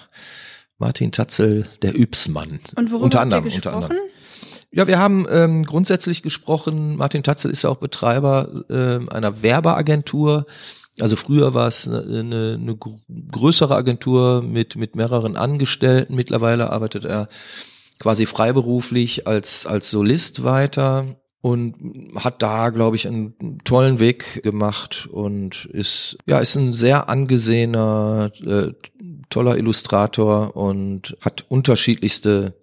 [0.77, 2.59] Martin Tatzel, der Ypsmann.
[2.75, 3.97] Und worüber unter anderem, unter anderem.
[4.71, 10.45] Ja, wir haben ähm, grundsätzlich gesprochen, Martin Tatzel ist ja auch Betreiber ähm, einer Werbeagentur.
[10.99, 12.99] Also früher war es eine, eine, eine gr-
[13.31, 16.15] größere Agentur mit, mit mehreren Angestellten.
[16.15, 17.27] Mittlerweile arbeitet er
[17.99, 25.07] quasi freiberuflich als, als Solist weiter und hat da, glaube ich, einen tollen Weg gemacht
[25.11, 28.73] und ist, ja, ist ein sehr angesehener, äh,
[29.29, 32.53] toller Illustrator und hat unterschiedlichste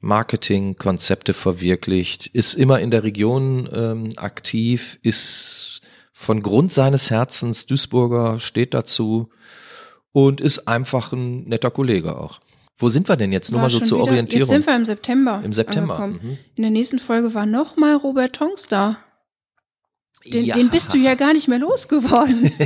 [0.00, 5.80] Marketingkonzepte verwirklicht, ist immer in der Region ähm, aktiv, ist
[6.12, 9.30] von Grund seines Herzens Duisburger, steht dazu
[10.10, 12.40] und ist einfach ein netter Kollege auch.
[12.78, 13.52] Wo sind wir denn jetzt?
[13.52, 14.48] Nur mal so zur wieder- Orientierung.
[14.48, 15.40] Jetzt sind wir im September.
[15.44, 16.06] Im September.
[16.08, 16.38] Mhm.
[16.56, 18.96] In der nächsten Folge war noch mal Robert Tonks da.
[20.24, 20.54] Den, Ja.
[20.54, 22.52] den bist du ja gar nicht mehr losgeworden.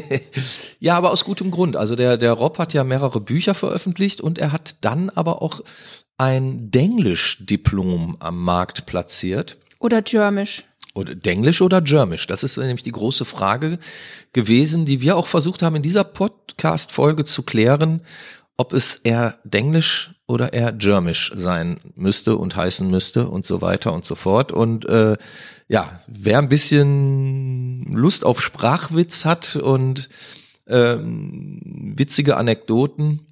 [0.79, 1.75] Ja, aber aus gutem Grund.
[1.75, 5.63] Also der, der Rob hat ja mehrere Bücher veröffentlicht und er hat dann aber auch
[6.19, 9.57] ein Denglisch-Diplom am Markt platziert.
[9.79, 10.65] Oder Germisch.
[10.95, 12.27] Oder Denglisch oder Germisch?
[12.27, 13.79] Das ist nämlich die große Frage
[14.35, 18.03] gewesen, die wir auch versucht haben, in dieser Podcast-Folge zu klären,
[18.57, 23.93] ob es eher Denglisch oder eher Germisch sein müsste und heißen müsste und so weiter
[23.93, 24.51] und so fort.
[24.51, 25.17] Und äh,
[25.69, 30.09] ja, wer ein bisschen Lust auf Sprachwitz hat und
[30.67, 33.27] ähm, witzige Anekdoten,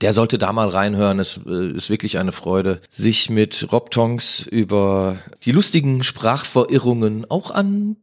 [0.00, 1.18] der sollte da mal reinhören.
[1.18, 7.50] Es äh, ist wirklich eine Freude, sich mit Rob Tonks über die lustigen Sprachverirrungen auch
[7.50, 7.96] an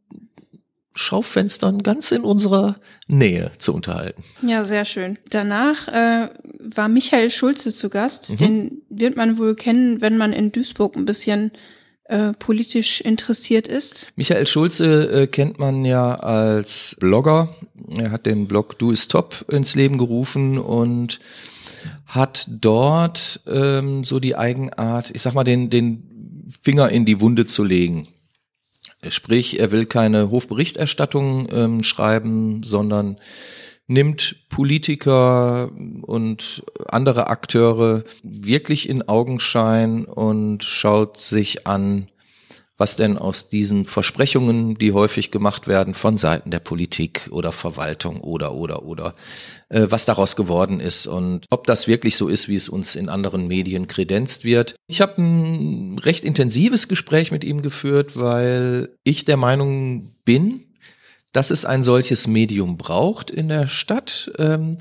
[0.98, 2.76] Schaufenstern ganz in unserer
[3.08, 4.24] Nähe zu unterhalten.
[4.42, 5.18] Ja, sehr schön.
[5.30, 6.30] Danach äh,
[6.60, 8.32] war Michael Schulze zu Gast.
[8.32, 8.38] Mhm.
[8.38, 11.52] Den wird man wohl kennen, wenn man in Duisburg ein bisschen
[12.06, 14.12] äh, politisch interessiert ist.
[14.16, 17.56] Michael Schulze äh, kennt man ja als Blogger.
[17.96, 21.20] Er hat den Blog Du ist Top ins Leben gerufen und
[22.06, 27.46] hat dort ähm, so die Eigenart, ich sag mal, den, den Finger in die Wunde
[27.46, 28.08] zu legen.
[29.10, 33.20] Sprich, er will keine Hofberichterstattung ähm, schreiben, sondern
[33.88, 42.10] nimmt Politiker und andere Akteure wirklich in Augenschein und schaut sich an,
[42.78, 48.22] was denn aus diesen Versprechungen, die häufig gemacht werden von Seiten der Politik oder Verwaltung
[48.22, 49.16] oder oder oder,
[49.70, 53.10] äh, was daraus geworden ist und ob das wirklich so ist, wie es uns in
[53.10, 54.76] anderen Medien kredenzt wird.
[54.88, 60.64] Ich habe ein recht intensives Gespräch mit ihm geführt, weil ich der Meinung bin,
[61.34, 64.32] dass es ein solches Medium braucht in der Stadt.
[64.38, 64.78] Ähm,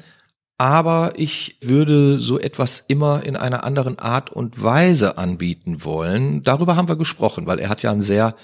[0.59, 6.43] aber ich würde so etwas immer in einer anderen Art und Weise anbieten wollen.
[6.43, 8.37] Darüber haben wir gesprochen, weil er hat ja einen sehr,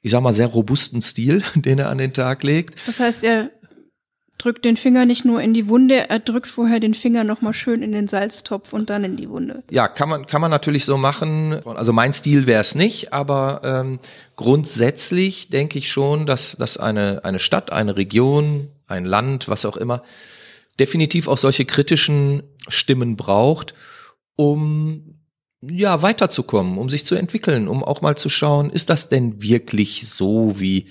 [0.00, 2.74] ich sag mal, sehr robusten Stil, den er an den Tag legt.
[2.86, 3.50] Das heißt, er
[4.38, 7.82] drückt den Finger nicht nur in die Wunde, er drückt vorher den Finger nochmal schön
[7.82, 9.62] in den Salztopf und dann in die Wunde.
[9.70, 11.60] Ja, kann man, kann man natürlich so machen.
[11.66, 13.98] Also mein Stil wäre es nicht, aber ähm,
[14.36, 19.76] grundsätzlich denke ich schon, dass, dass eine, eine Stadt, eine Region, ein Land, was auch
[19.76, 20.02] immer,
[20.80, 23.74] definitiv auch solche kritischen Stimmen braucht,
[24.36, 25.20] um
[25.62, 30.08] ja, weiterzukommen, um sich zu entwickeln, um auch mal zu schauen, ist das denn wirklich
[30.08, 30.86] so, wie,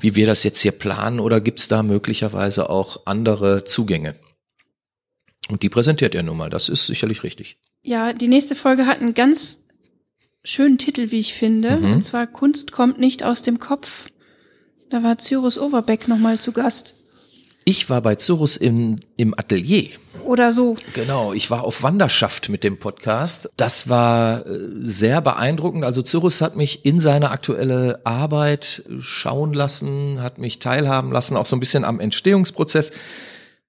[0.00, 4.16] wie wir das jetzt hier planen oder gibt's da möglicherweise auch andere Zugänge?
[5.50, 7.58] Und die präsentiert er nun mal, das ist sicherlich richtig.
[7.82, 9.60] Ja, die nächste Folge hat einen ganz
[10.42, 11.76] schönen Titel, wie ich finde.
[11.76, 11.92] Mhm.
[11.92, 14.08] Und zwar Kunst kommt nicht aus dem Kopf.
[14.88, 16.94] Da war Cyrus Overbeck nochmal zu Gast.
[17.64, 19.88] Ich war bei Zurus im, im Atelier.
[20.24, 20.76] Oder so.
[20.94, 23.50] Genau, ich war auf Wanderschaft mit dem Podcast.
[23.56, 25.84] Das war äh, sehr beeindruckend.
[25.84, 31.46] Also Cyrus hat mich in seine aktuelle Arbeit schauen lassen, hat mich teilhaben lassen, auch
[31.46, 32.90] so ein bisschen am Entstehungsprozess.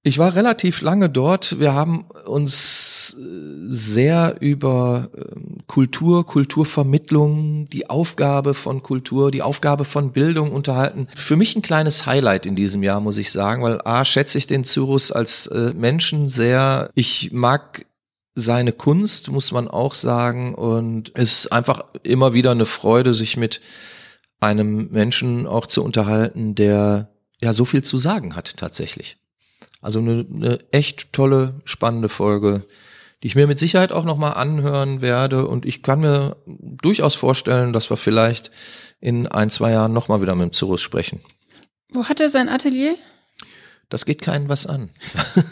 [0.07, 1.59] Ich war relativ lange dort.
[1.59, 3.23] Wir haben uns äh,
[3.65, 11.07] sehr über ähm, Kultur, Kulturvermittlung, die Aufgabe von Kultur, die Aufgabe von Bildung unterhalten.
[11.15, 14.45] Für mich ein kleines Highlight in diesem Jahr, muss ich sagen, weil A, schätze ich
[14.45, 16.91] den Cyrus als äh, Menschen sehr.
[16.93, 17.87] Ich mag
[18.35, 23.37] seine Kunst, muss man auch sagen, und es ist einfach immer wieder eine Freude, sich
[23.37, 23.59] mit
[24.39, 27.09] einem Menschen auch zu unterhalten, der
[27.41, 29.17] ja so viel zu sagen hat tatsächlich.
[29.85, 32.65] Also eine, eine echt tolle, spannende Folge,
[33.21, 35.47] die ich mir mit Sicherheit auch nochmal anhören werde.
[35.47, 38.49] Und ich kann mir durchaus vorstellen, dass wir vielleicht
[38.99, 41.21] in ein, zwei Jahren nochmal wieder mit dem Cyrus sprechen.
[41.89, 42.95] Wo hat er sein Atelier?
[43.89, 44.89] Das geht keinen was an.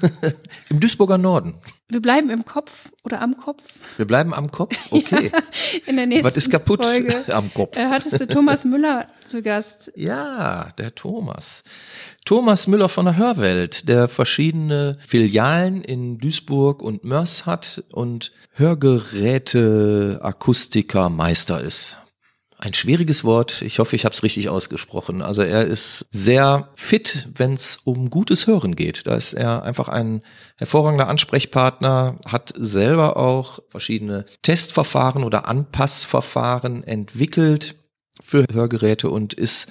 [0.70, 1.56] Im Duisburger Norden.
[1.88, 3.62] Wir bleiben im Kopf oder am Kopf.
[3.98, 4.76] Wir bleiben am Kopf?
[4.92, 5.32] Okay.
[5.32, 5.40] Ja,
[5.86, 7.78] in der nächsten was ist kaputt Folge am Kopf?
[7.78, 9.92] äh, hattest du Thomas Müller zu Gast.
[9.96, 11.64] Ja, der Thomas.
[12.26, 20.20] Thomas Müller von der Hörwelt, der verschiedene Filialen in Duisburg und Mörs hat und Hörgeräte
[20.24, 21.98] Akustiker Meister ist.
[22.64, 23.62] Ein schwieriges Wort.
[23.62, 25.22] Ich hoffe, ich habe es richtig ausgesprochen.
[25.22, 29.06] Also er ist sehr fit, wenn es um gutes Hören geht.
[29.06, 30.22] Da ist er einfach ein
[30.56, 37.76] hervorragender Ansprechpartner, hat selber auch verschiedene Testverfahren oder Anpassverfahren entwickelt
[38.22, 39.68] für Hörgeräte und ist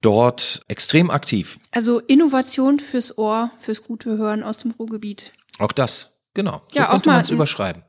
[0.00, 1.60] dort extrem aktiv.
[1.70, 5.32] Also Innovation fürs Ohr, fürs gute Hören aus dem Ruhrgebiet.
[5.60, 6.62] Auch das, genau.
[6.72, 7.84] So Ja, auch könnte mal man es überschreiben.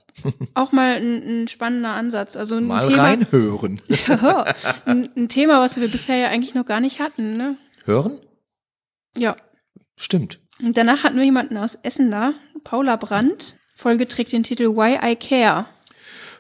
[0.54, 2.36] Auch mal ein, ein spannender Ansatz.
[2.36, 3.82] Also ein Mal Thema, reinhören.
[4.86, 7.38] ein, ein Thema, was wir bisher ja eigentlich noch gar nicht hatten.
[7.38, 7.58] Ne?
[7.86, 8.20] Hören?
[9.18, 9.36] Ja.
[9.96, 10.40] Stimmt.
[10.62, 13.58] Und danach hatten wir jemanden aus Essen da, Paula Brandt.
[13.76, 15.66] Folge trägt den Titel Why I Care.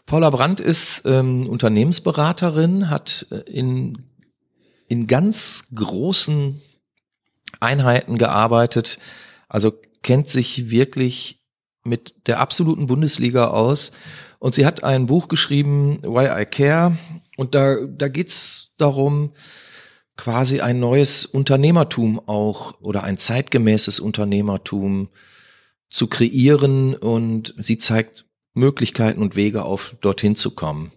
[0.06, 4.04] Paula Brandt ist ähm, Unternehmensberaterin, hat äh, in,
[4.88, 6.62] in ganz großen
[7.60, 9.00] Einheiten gearbeitet,
[9.48, 11.40] also kennt sich wirklich
[11.84, 13.91] mit der absoluten Bundesliga aus.
[14.39, 16.98] Und sie hat ein Buch geschrieben, Why I Care.
[17.38, 19.34] Und da, da geht's darum,
[20.17, 25.10] quasi ein neues Unternehmertum auch oder ein zeitgemäßes Unternehmertum
[25.89, 26.96] zu kreieren.
[26.96, 30.91] Und sie zeigt Möglichkeiten und Wege auf, dorthin zu kommen.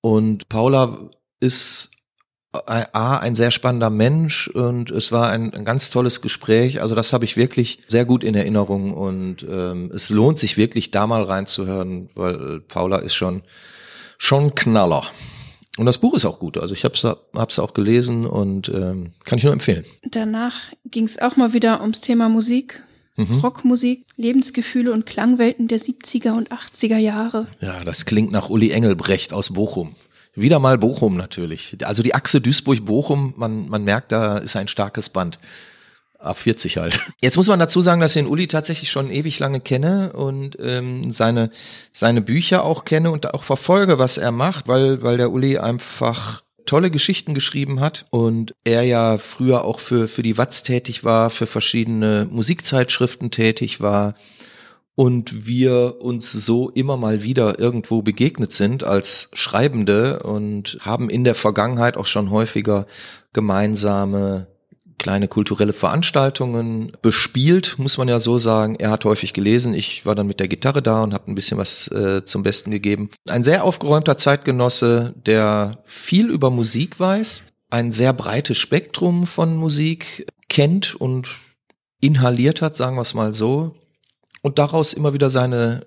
[0.00, 1.10] Und Paula
[1.40, 1.90] ist
[2.52, 6.82] A, ein sehr spannender Mensch und es war ein, ein ganz tolles Gespräch.
[6.82, 10.90] Also das habe ich wirklich sehr gut in Erinnerung und ähm, es lohnt sich wirklich
[10.90, 13.42] da mal reinzuhören, weil Paula ist schon
[14.18, 15.04] schon Knaller.
[15.78, 16.58] Und das Buch ist auch gut.
[16.58, 19.84] Also ich habe es hab's auch gelesen und ähm, kann ich nur empfehlen.
[20.02, 22.82] Danach ging es auch mal wieder ums Thema Musik.
[23.16, 23.40] Mhm.
[23.40, 27.46] Rockmusik, Lebensgefühle und Klangwelten der 70er und 80er Jahre.
[27.60, 29.94] Ja, das klingt nach Uli Engelbrecht aus Bochum.
[30.40, 31.76] Wieder mal Bochum natürlich.
[31.82, 35.38] Also die Achse Duisburg-Bochum, man, man merkt, da ist ein starkes Band.
[36.22, 37.00] A40 halt.
[37.22, 40.56] Jetzt muss man dazu sagen, dass ich den Uli tatsächlich schon ewig lange kenne und
[40.60, 41.50] ähm, seine,
[41.92, 46.42] seine Bücher auch kenne und auch verfolge, was er macht, weil, weil der Uli einfach
[46.66, 51.30] tolle Geschichten geschrieben hat und er ja früher auch für, für die Watz tätig war,
[51.30, 54.14] für verschiedene Musikzeitschriften tätig war
[55.00, 61.24] und wir uns so immer mal wieder irgendwo begegnet sind als Schreibende und haben in
[61.24, 62.86] der Vergangenheit auch schon häufiger
[63.32, 64.48] gemeinsame
[64.98, 68.74] kleine kulturelle Veranstaltungen bespielt, muss man ja so sagen.
[68.74, 71.56] Er hat häufig gelesen, ich war dann mit der Gitarre da und habe ein bisschen
[71.56, 73.08] was äh, zum Besten gegeben.
[73.26, 80.26] Ein sehr aufgeräumter Zeitgenosse, der viel über Musik weiß, ein sehr breites Spektrum von Musik
[80.50, 81.38] kennt und
[82.02, 83.74] inhaliert hat, sagen wir es mal so,
[84.42, 85.86] und daraus immer wieder seine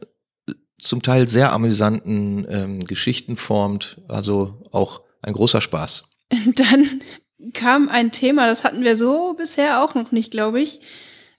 [0.79, 4.01] zum Teil sehr amüsanten ähm, Geschichten formt.
[4.07, 6.03] Also auch ein großer Spaß.
[6.55, 7.01] Dann
[7.53, 10.81] kam ein Thema, das hatten wir so bisher auch noch nicht, glaube ich.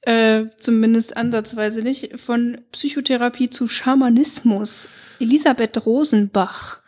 [0.07, 4.89] äh, zumindest ansatzweise nicht, von Psychotherapie zu Schamanismus.
[5.19, 6.81] Elisabeth Rosenbach.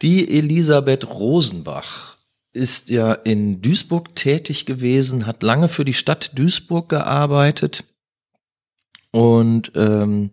[0.00, 2.16] Die Elisabeth Rosenbach
[2.52, 7.84] ist ja in Duisburg tätig gewesen, hat lange für die Stadt Duisburg gearbeitet
[9.10, 10.30] und ähm,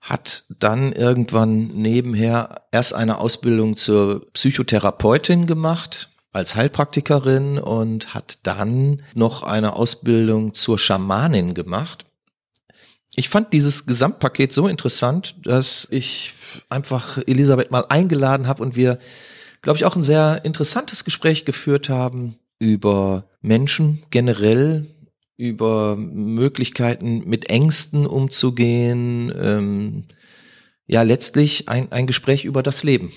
[0.00, 9.02] hat dann irgendwann nebenher erst eine Ausbildung zur Psychotherapeutin gemacht als Heilpraktikerin und hat dann
[9.14, 12.06] noch eine Ausbildung zur Schamanin gemacht.
[13.16, 16.34] Ich fand dieses Gesamtpaket so interessant, dass ich
[16.68, 18.98] einfach Elisabeth mal eingeladen habe und wir,
[19.62, 24.86] glaube ich, auch ein sehr interessantes Gespräch geführt haben über Menschen generell,
[25.40, 29.32] über Möglichkeiten mit Ängsten umzugehen.
[29.34, 30.04] Ähm,
[30.86, 33.12] ja, letztlich ein, ein Gespräch über das Leben.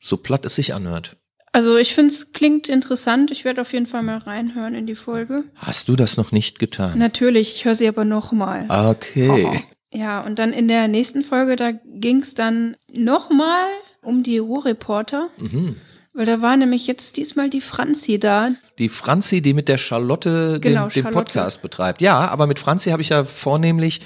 [0.00, 1.16] So platt es sich anhört.
[1.52, 3.30] Also ich finde es klingt interessant.
[3.30, 5.44] Ich werde auf jeden Fall mal reinhören in die Folge.
[5.54, 6.98] Hast du das noch nicht getan?
[6.98, 8.66] Natürlich, ich höre sie aber nochmal.
[8.68, 9.46] Okay.
[9.46, 9.56] Oh.
[9.96, 13.68] Ja, und dann in der nächsten Folge, da ging es dann nochmal
[14.02, 15.28] um die Ruhrreporter.
[15.38, 15.76] Mhm.
[16.14, 18.50] Weil da war nämlich jetzt diesmal die Franzi da.
[18.78, 21.12] Die Franzi, die mit der Charlotte genau, den, den Charlotte.
[21.12, 22.00] Podcast betreibt.
[22.00, 24.00] Ja, aber mit Franzi habe ich ja vornehmlich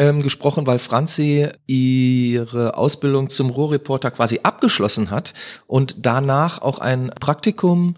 [0.00, 5.32] ähm, gesprochen, weil Franzi ihre Ausbildung zum Rohrreporter quasi abgeschlossen hat
[5.68, 7.96] und danach auch ein Praktikum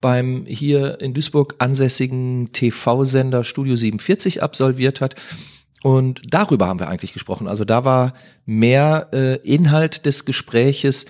[0.00, 5.14] beim hier in Duisburg ansässigen TV-Sender Studio 47 absolviert hat.
[5.82, 7.46] Und darüber haben wir eigentlich gesprochen.
[7.46, 8.14] Also da war
[8.46, 11.06] mehr äh, Inhalt des Gespräches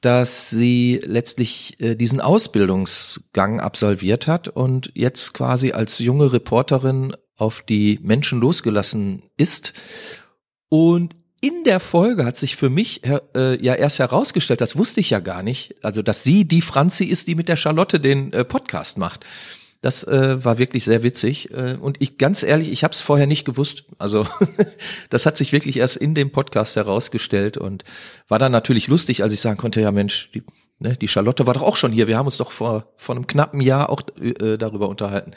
[0.00, 7.62] dass sie letztlich äh, diesen Ausbildungsgang absolviert hat und jetzt quasi als junge Reporterin auf
[7.62, 9.72] die Menschen losgelassen ist.
[10.68, 15.10] Und in der Folge hat sich für mich äh, ja erst herausgestellt, das wusste ich
[15.10, 18.44] ja gar nicht, also dass sie die Franzi ist, die mit der Charlotte den äh,
[18.44, 19.24] Podcast macht.
[19.80, 21.50] Das äh, war wirklich sehr witzig.
[21.52, 23.84] Äh, und ich ganz ehrlich, ich habe es vorher nicht gewusst.
[23.98, 24.26] Also
[25.10, 27.84] das hat sich wirklich erst in dem Podcast herausgestellt und
[28.26, 30.42] war dann natürlich lustig, als ich sagen konnte, ja Mensch, die,
[30.80, 32.08] ne, die Charlotte war doch auch schon hier.
[32.08, 35.32] Wir haben uns doch vor, vor einem knappen Jahr auch äh, darüber unterhalten.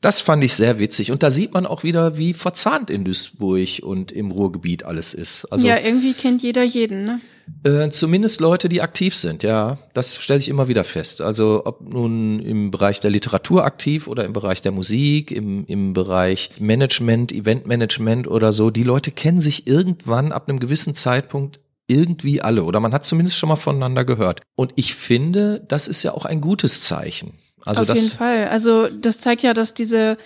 [0.00, 1.10] Das fand ich sehr witzig.
[1.10, 5.46] Und da sieht man auch wieder, wie verzahnt in Duisburg und im Ruhrgebiet alles ist.
[5.46, 7.20] Also, ja, irgendwie kennt jeder jeden, ne?
[7.62, 9.78] Äh, zumindest Leute, die aktiv sind, ja.
[9.94, 11.20] Das stelle ich immer wieder fest.
[11.20, 15.92] Also ob nun im Bereich der Literatur aktiv oder im Bereich der Musik, im, im
[15.92, 22.40] Bereich Management, Eventmanagement oder so, die Leute kennen sich irgendwann ab einem gewissen Zeitpunkt irgendwie
[22.40, 24.42] alle oder man hat zumindest schon mal voneinander gehört.
[24.54, 27.34] Und ich finde, das ist ja auch ein gutes Zeichen.
[27.64, 28.48] Also Auf das, jeden Fall.
[28.48, 30.16] Also das zeigt ja, dass diese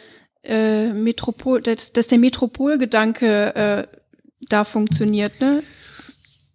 [0.42, 3.86] äh, Metropol, dass, dass der Metropolgedanke äh,
[4.48, 5.62] da funktioniert, ne?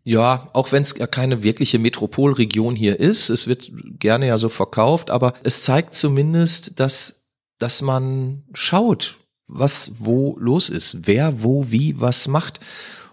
[0.09, 4.49] Ja, auch wenn es ja keine wirkliche Metropolregion hier ist, es wird gerne ja so
[4.49, 7.27] verkauft, aber es zeigt zumindest, dass,
[7.59, 12.59] dass man schaut, was wo los ist, wer wo wie was macht.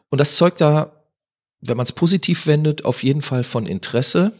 [0.09, 0.91] Und das zeugt ja,
[1.61, 4.33] wenn man es positiv wendet, auf jeden Fall von Interesse.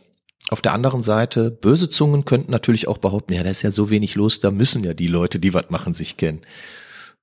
[0.49, 3.91] Auf der anderen Seite, böse Zungen könnten natürlich auch behaupten, ja, da ist ja so
[3.91, 6.41] wenig los, da müssen ja die Leute, die was machen, sich kennen.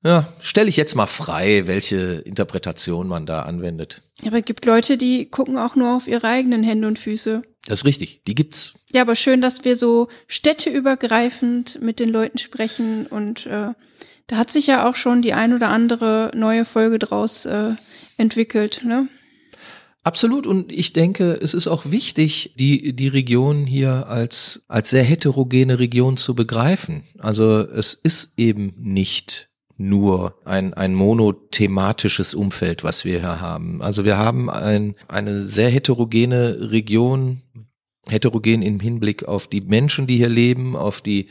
[0.04, 4.02] Ja, stelle ich jetzt mal frei, welche Interpretation man da anwendet.
[4.26, 7.42] Aber es gibt Leute, die gucken auch nur auf ihre eigenen Hände und Füße.
[7.66, 8.74] Das ist richtig, die gibt's.
[8.92, 13.70] Ja, aber schön, dass wir so städteübergreifend mit den Leuten sprechen und äh,
[14.28, 17.76] da hat sich ja auch schon die ein oder andere neue Folge draus äh,
[18.18, 19.08] entwickelt, ne?
[20.04, 20.48] Absolut.
[20.48, 25.80] Und ich denke, es ist auch wichtig, die, die Region hier als, als sehr heterogene
[25.80, 27.06] Region zu begreifen.
[27.20, 29.48] Also es ist eben nicht
[29.78, 33.82] nur ein, ein monothematisches Umfeld, was wir hier haben.
[33.82, 37.42] Also wir haben ein, eine sehr heterogene Region,
[38.08, 41.30] heterogen im Hinblick auf die Menschen, die hier leben, auf die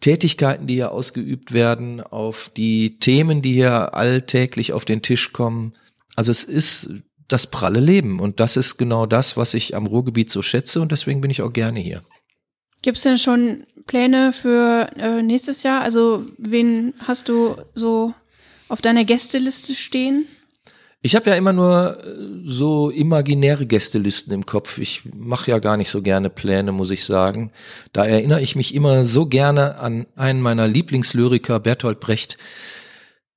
[0.00, 5.74] Tätigkeiten, die hier ausgeübt werden, auf die Themen, die hier alltäglich auf den Tisch kommen.
[6.16, 6.90] Also es ist
[7.28, 10.90] das pralle Leben und das ist genau das, was ich am Ruhrgebiet so schätze und
[10.90, 12.02] deswegen bin ich auch gerne hier.
[12.82, 15.82] Gibt es denn schon Pläne für äh, nächstes Jahr?
[15.82, 18.14] Also wen hast du so
[18.68, 20.26] auf deiner Gästeliste stehen?
[21.02, 24.78] Ich habe ja immer nur äh, so imaginäre Gästelisten im Kopf.
[24.78, 27.52] Ich mache ja gar nicht so gerne Pläne, muss ich sagen.
[27.92, 32.36] Da erinnere ich mich immer so gerne an einen meiner Lieblingslyriker, Bertolt Brecht,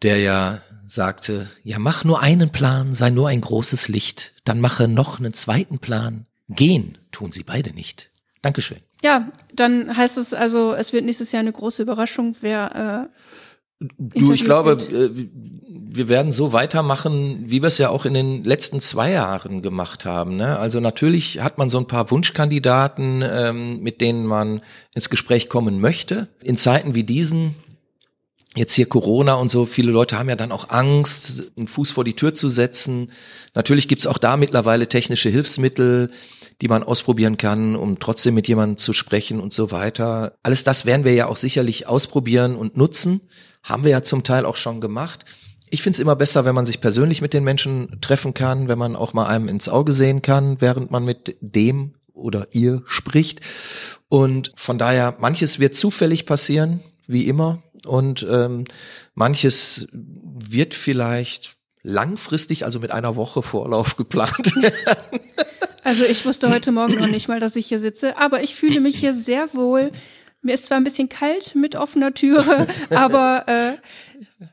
[0.02, 4.88] der ja sagte, ja mach nur einen Plan, sei nur ein großes Licht, dann mache
[4.88, 6.26] noch einen zweiten Plan.
[6.50, 8.12] Gehen tun sie beide nicht.
[8.44, 8.78] Dankeschön.
[9.02, 13.20] Ja, dann heißt es also, es wird nächstes Jahr eine große Überraschung, wer äh,
[13.98, 14.91] Du, ich glaube, wird.
[14.94, 15.28] Äh,
[15.96, 20.06] wir werden so weitermachen, wie wir es ja auch in den letzten zwei Jahren gemacht
[20.06, 20.38] haben.
[20.38, 20.58] Ne?
[20.58, 24.62] Also natürlich hat man so ein paar Wunschkandidaten, ähm, mit denen man
[24.96, 26.30] ins Gespräch kommen möchte.
[26.41, 27.56] In Zeiten wie diesen
[28.56, 32.04] jetzt hier Corona und so, viele Leute haben ja dann auch Angst, einen Fuß vor
[32.04, 33.12] die Tür zu setzen.
[33.54, 36.12] Natürlich gibt's auch da mittlerweile technische Hilfsmittel,
[36.62, 40.38] die man ausprobieren kann, um trotzdem mit jemandem zu sprechen und so weiter.
[40.43, 43.22] Alles das werden wir ja auch sicherlich ausprobieren und nutzen.
[43.64, 45.26] Haben wir ja zum Teil auch schon gemacht.
[45.70, 48.78] Ich finde es immer besser, wenn man sich persönlich mit den Menschen treffen kann, wenn
[48.78, 53.41] man auch mal einem ins Auge sehen kann, während man mit dem oder ihr spricht.
[54.08, 57.64] Und von daher, manches wird zufällig passieren, wie immer.
[57.86, 58.66] Und ähm,
[59.16, 65.20] manches wird vielleicht langfristig, also mit einer Woche Vorlauf geplant werden.
[65.84, 68.80] Also ich wusste heute Morgen noch nicht mal, dass ich hier sitze, aber ich fühle
[68.80, 69.92] mich hier sehr wohl.
[70.42, 73.74] Mir ist zwar ein bisschen kalt mit offener Türe, aber äh,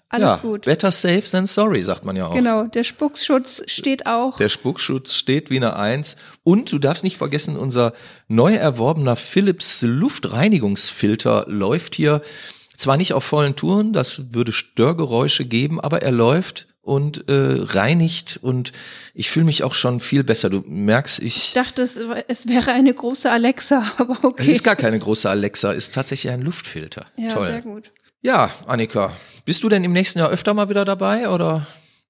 [0.08, 0.62] alles ja, gut.
[0.62, 2.34] Better safe than sorry, sagt man ja auch.
[2.34, 4.36] Genau, der Spuckschutz steht auch.
[4.36, 6.16] Der Spuckschutz steht wie eine Eins.
[6.44, 7.92] Und du darfst nicht vergessen, unser
[8.28, 12.22] neu erworbener Philips Luftreinigungsfilter läuft hier
[12.76, 18.38] zwar nicht auf vollen Touren, das würde Störgeräusche geben, aber er läuft und äh, reinigt
[18.42, 18.72] und
[19.14, 20.50] ich fühle mich auch schon viel besser.
[20.50, 21.36] Du merkst, ich.
[21.36, 24.42] Ich dachte, es, es wäre eine große Alexa, aber okay.
[24.50, 27.06] Es ist gar keine große Alexa, ist tatsächlich ein Luftfilter.
[27.16, 27.46] ja, Toll.
[27.46, 27.92] sehr gut.
[28.22, 29.12] Ja, Annika,
[29.44, 31.66] bist du denn im nächsten Jahr öfter mal wieder dabei oder?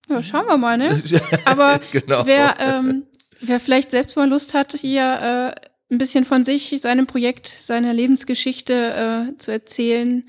[0.09, 1.01] Ja, schauen wir mal, ne?
[1.45, 2.24] Aber Genau.
[2.26, 3.05] wer, ähm,
[3.41, 7.93] wer vielleicht selbst mal Lust hat, hier äh, ein bisschen von sich, seinem Projekt, seiner
[7.93, 8.72] Lebensgeschichte
[9.35, 10.24] äh, zu erzählen,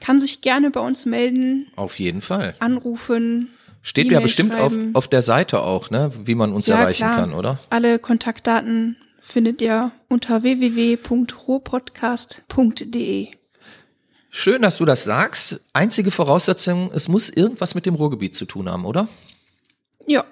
[0.00, 2.54] kann sich gerne bei uns melden, Auf jeden Fall.
[2.58, 3.50] anrufen.
[3.86, 7.16] Steht ja bestimmt auf, auf der Seite auch, ne, wie man uns Ja, erreichen klar.
[7.16, 7.58] kann, oder?
[7.68, 13.28] Alle Kontaktdaten findet ihr unter www.ruhrpodcast.de.
[14.30, 15.60] Schön, dass du das sagst.
[15.74, 19.06] Einzige Voraussetzung, es muss irgendwas mit dem Ruhrgebiet zu tun haben, oder?
[20.06, 20.24] Ja.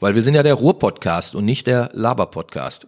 [0.00, 2.86] Weil wir sind ja der Ruhr-Podcast und nicht der Laber-Podcast.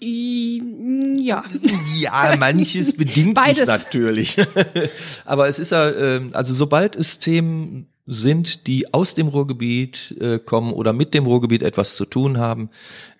[0.00, 1.42] Ja.
[1.98, 3.58] Ja, manches bedingt Beides.
[3.58, 4.36] sich natürlich.
[5.24, 10.38] Aber es ist ja, ähm, also sobald es Themen sind, die aus dem Ruhrgebiet äh,
[10.38, 12.70] kommen oder mit dem Ruhrgebiet etwas zu tun haben,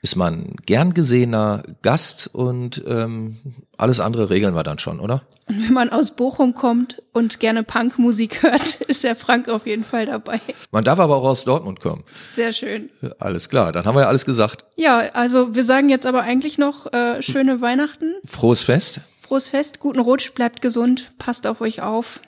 [0.03, 3.39] ist man gern gesehener Gast und ähm,
[3.76, 5.22] alles andere regeln wir dann schon, oder?
[5.49, 9.84] Und wenn man aus Bochum kommt und gerne Punkmusik hört, ist der Frank auf jeden
[9.84, 10.41] Fall dabei.
[10.70, 12.05] Man darf aber auch aus Dortmund kommen.
[12.34, 12.91] Sehr schön.
[13.18, 14.64] Alles klar, dann haben wir ja alles gesagt.
[14.76, 19.80] Ja, also wir sagen jetzt aber eigentlich noch äh, schöne Weihnachten, Frohes Fest frohes Fest,
[19.80, 22.20] guten Rutsch, bleibt gesund, passt auf euch auf.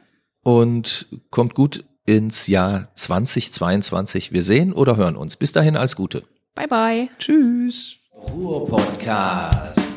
[0.42, 4.32] und kommt gut ins Jahr 2022.
[4.32, 5.36] Wir sehen oder hören uns.
[5.36, 6.24] Bis dahin alles Gute.
[6.54, 7.08] Bye bye.
[7.18, 7.96] Tschüss.
[8.32, 9.87] Ruhr Podcast.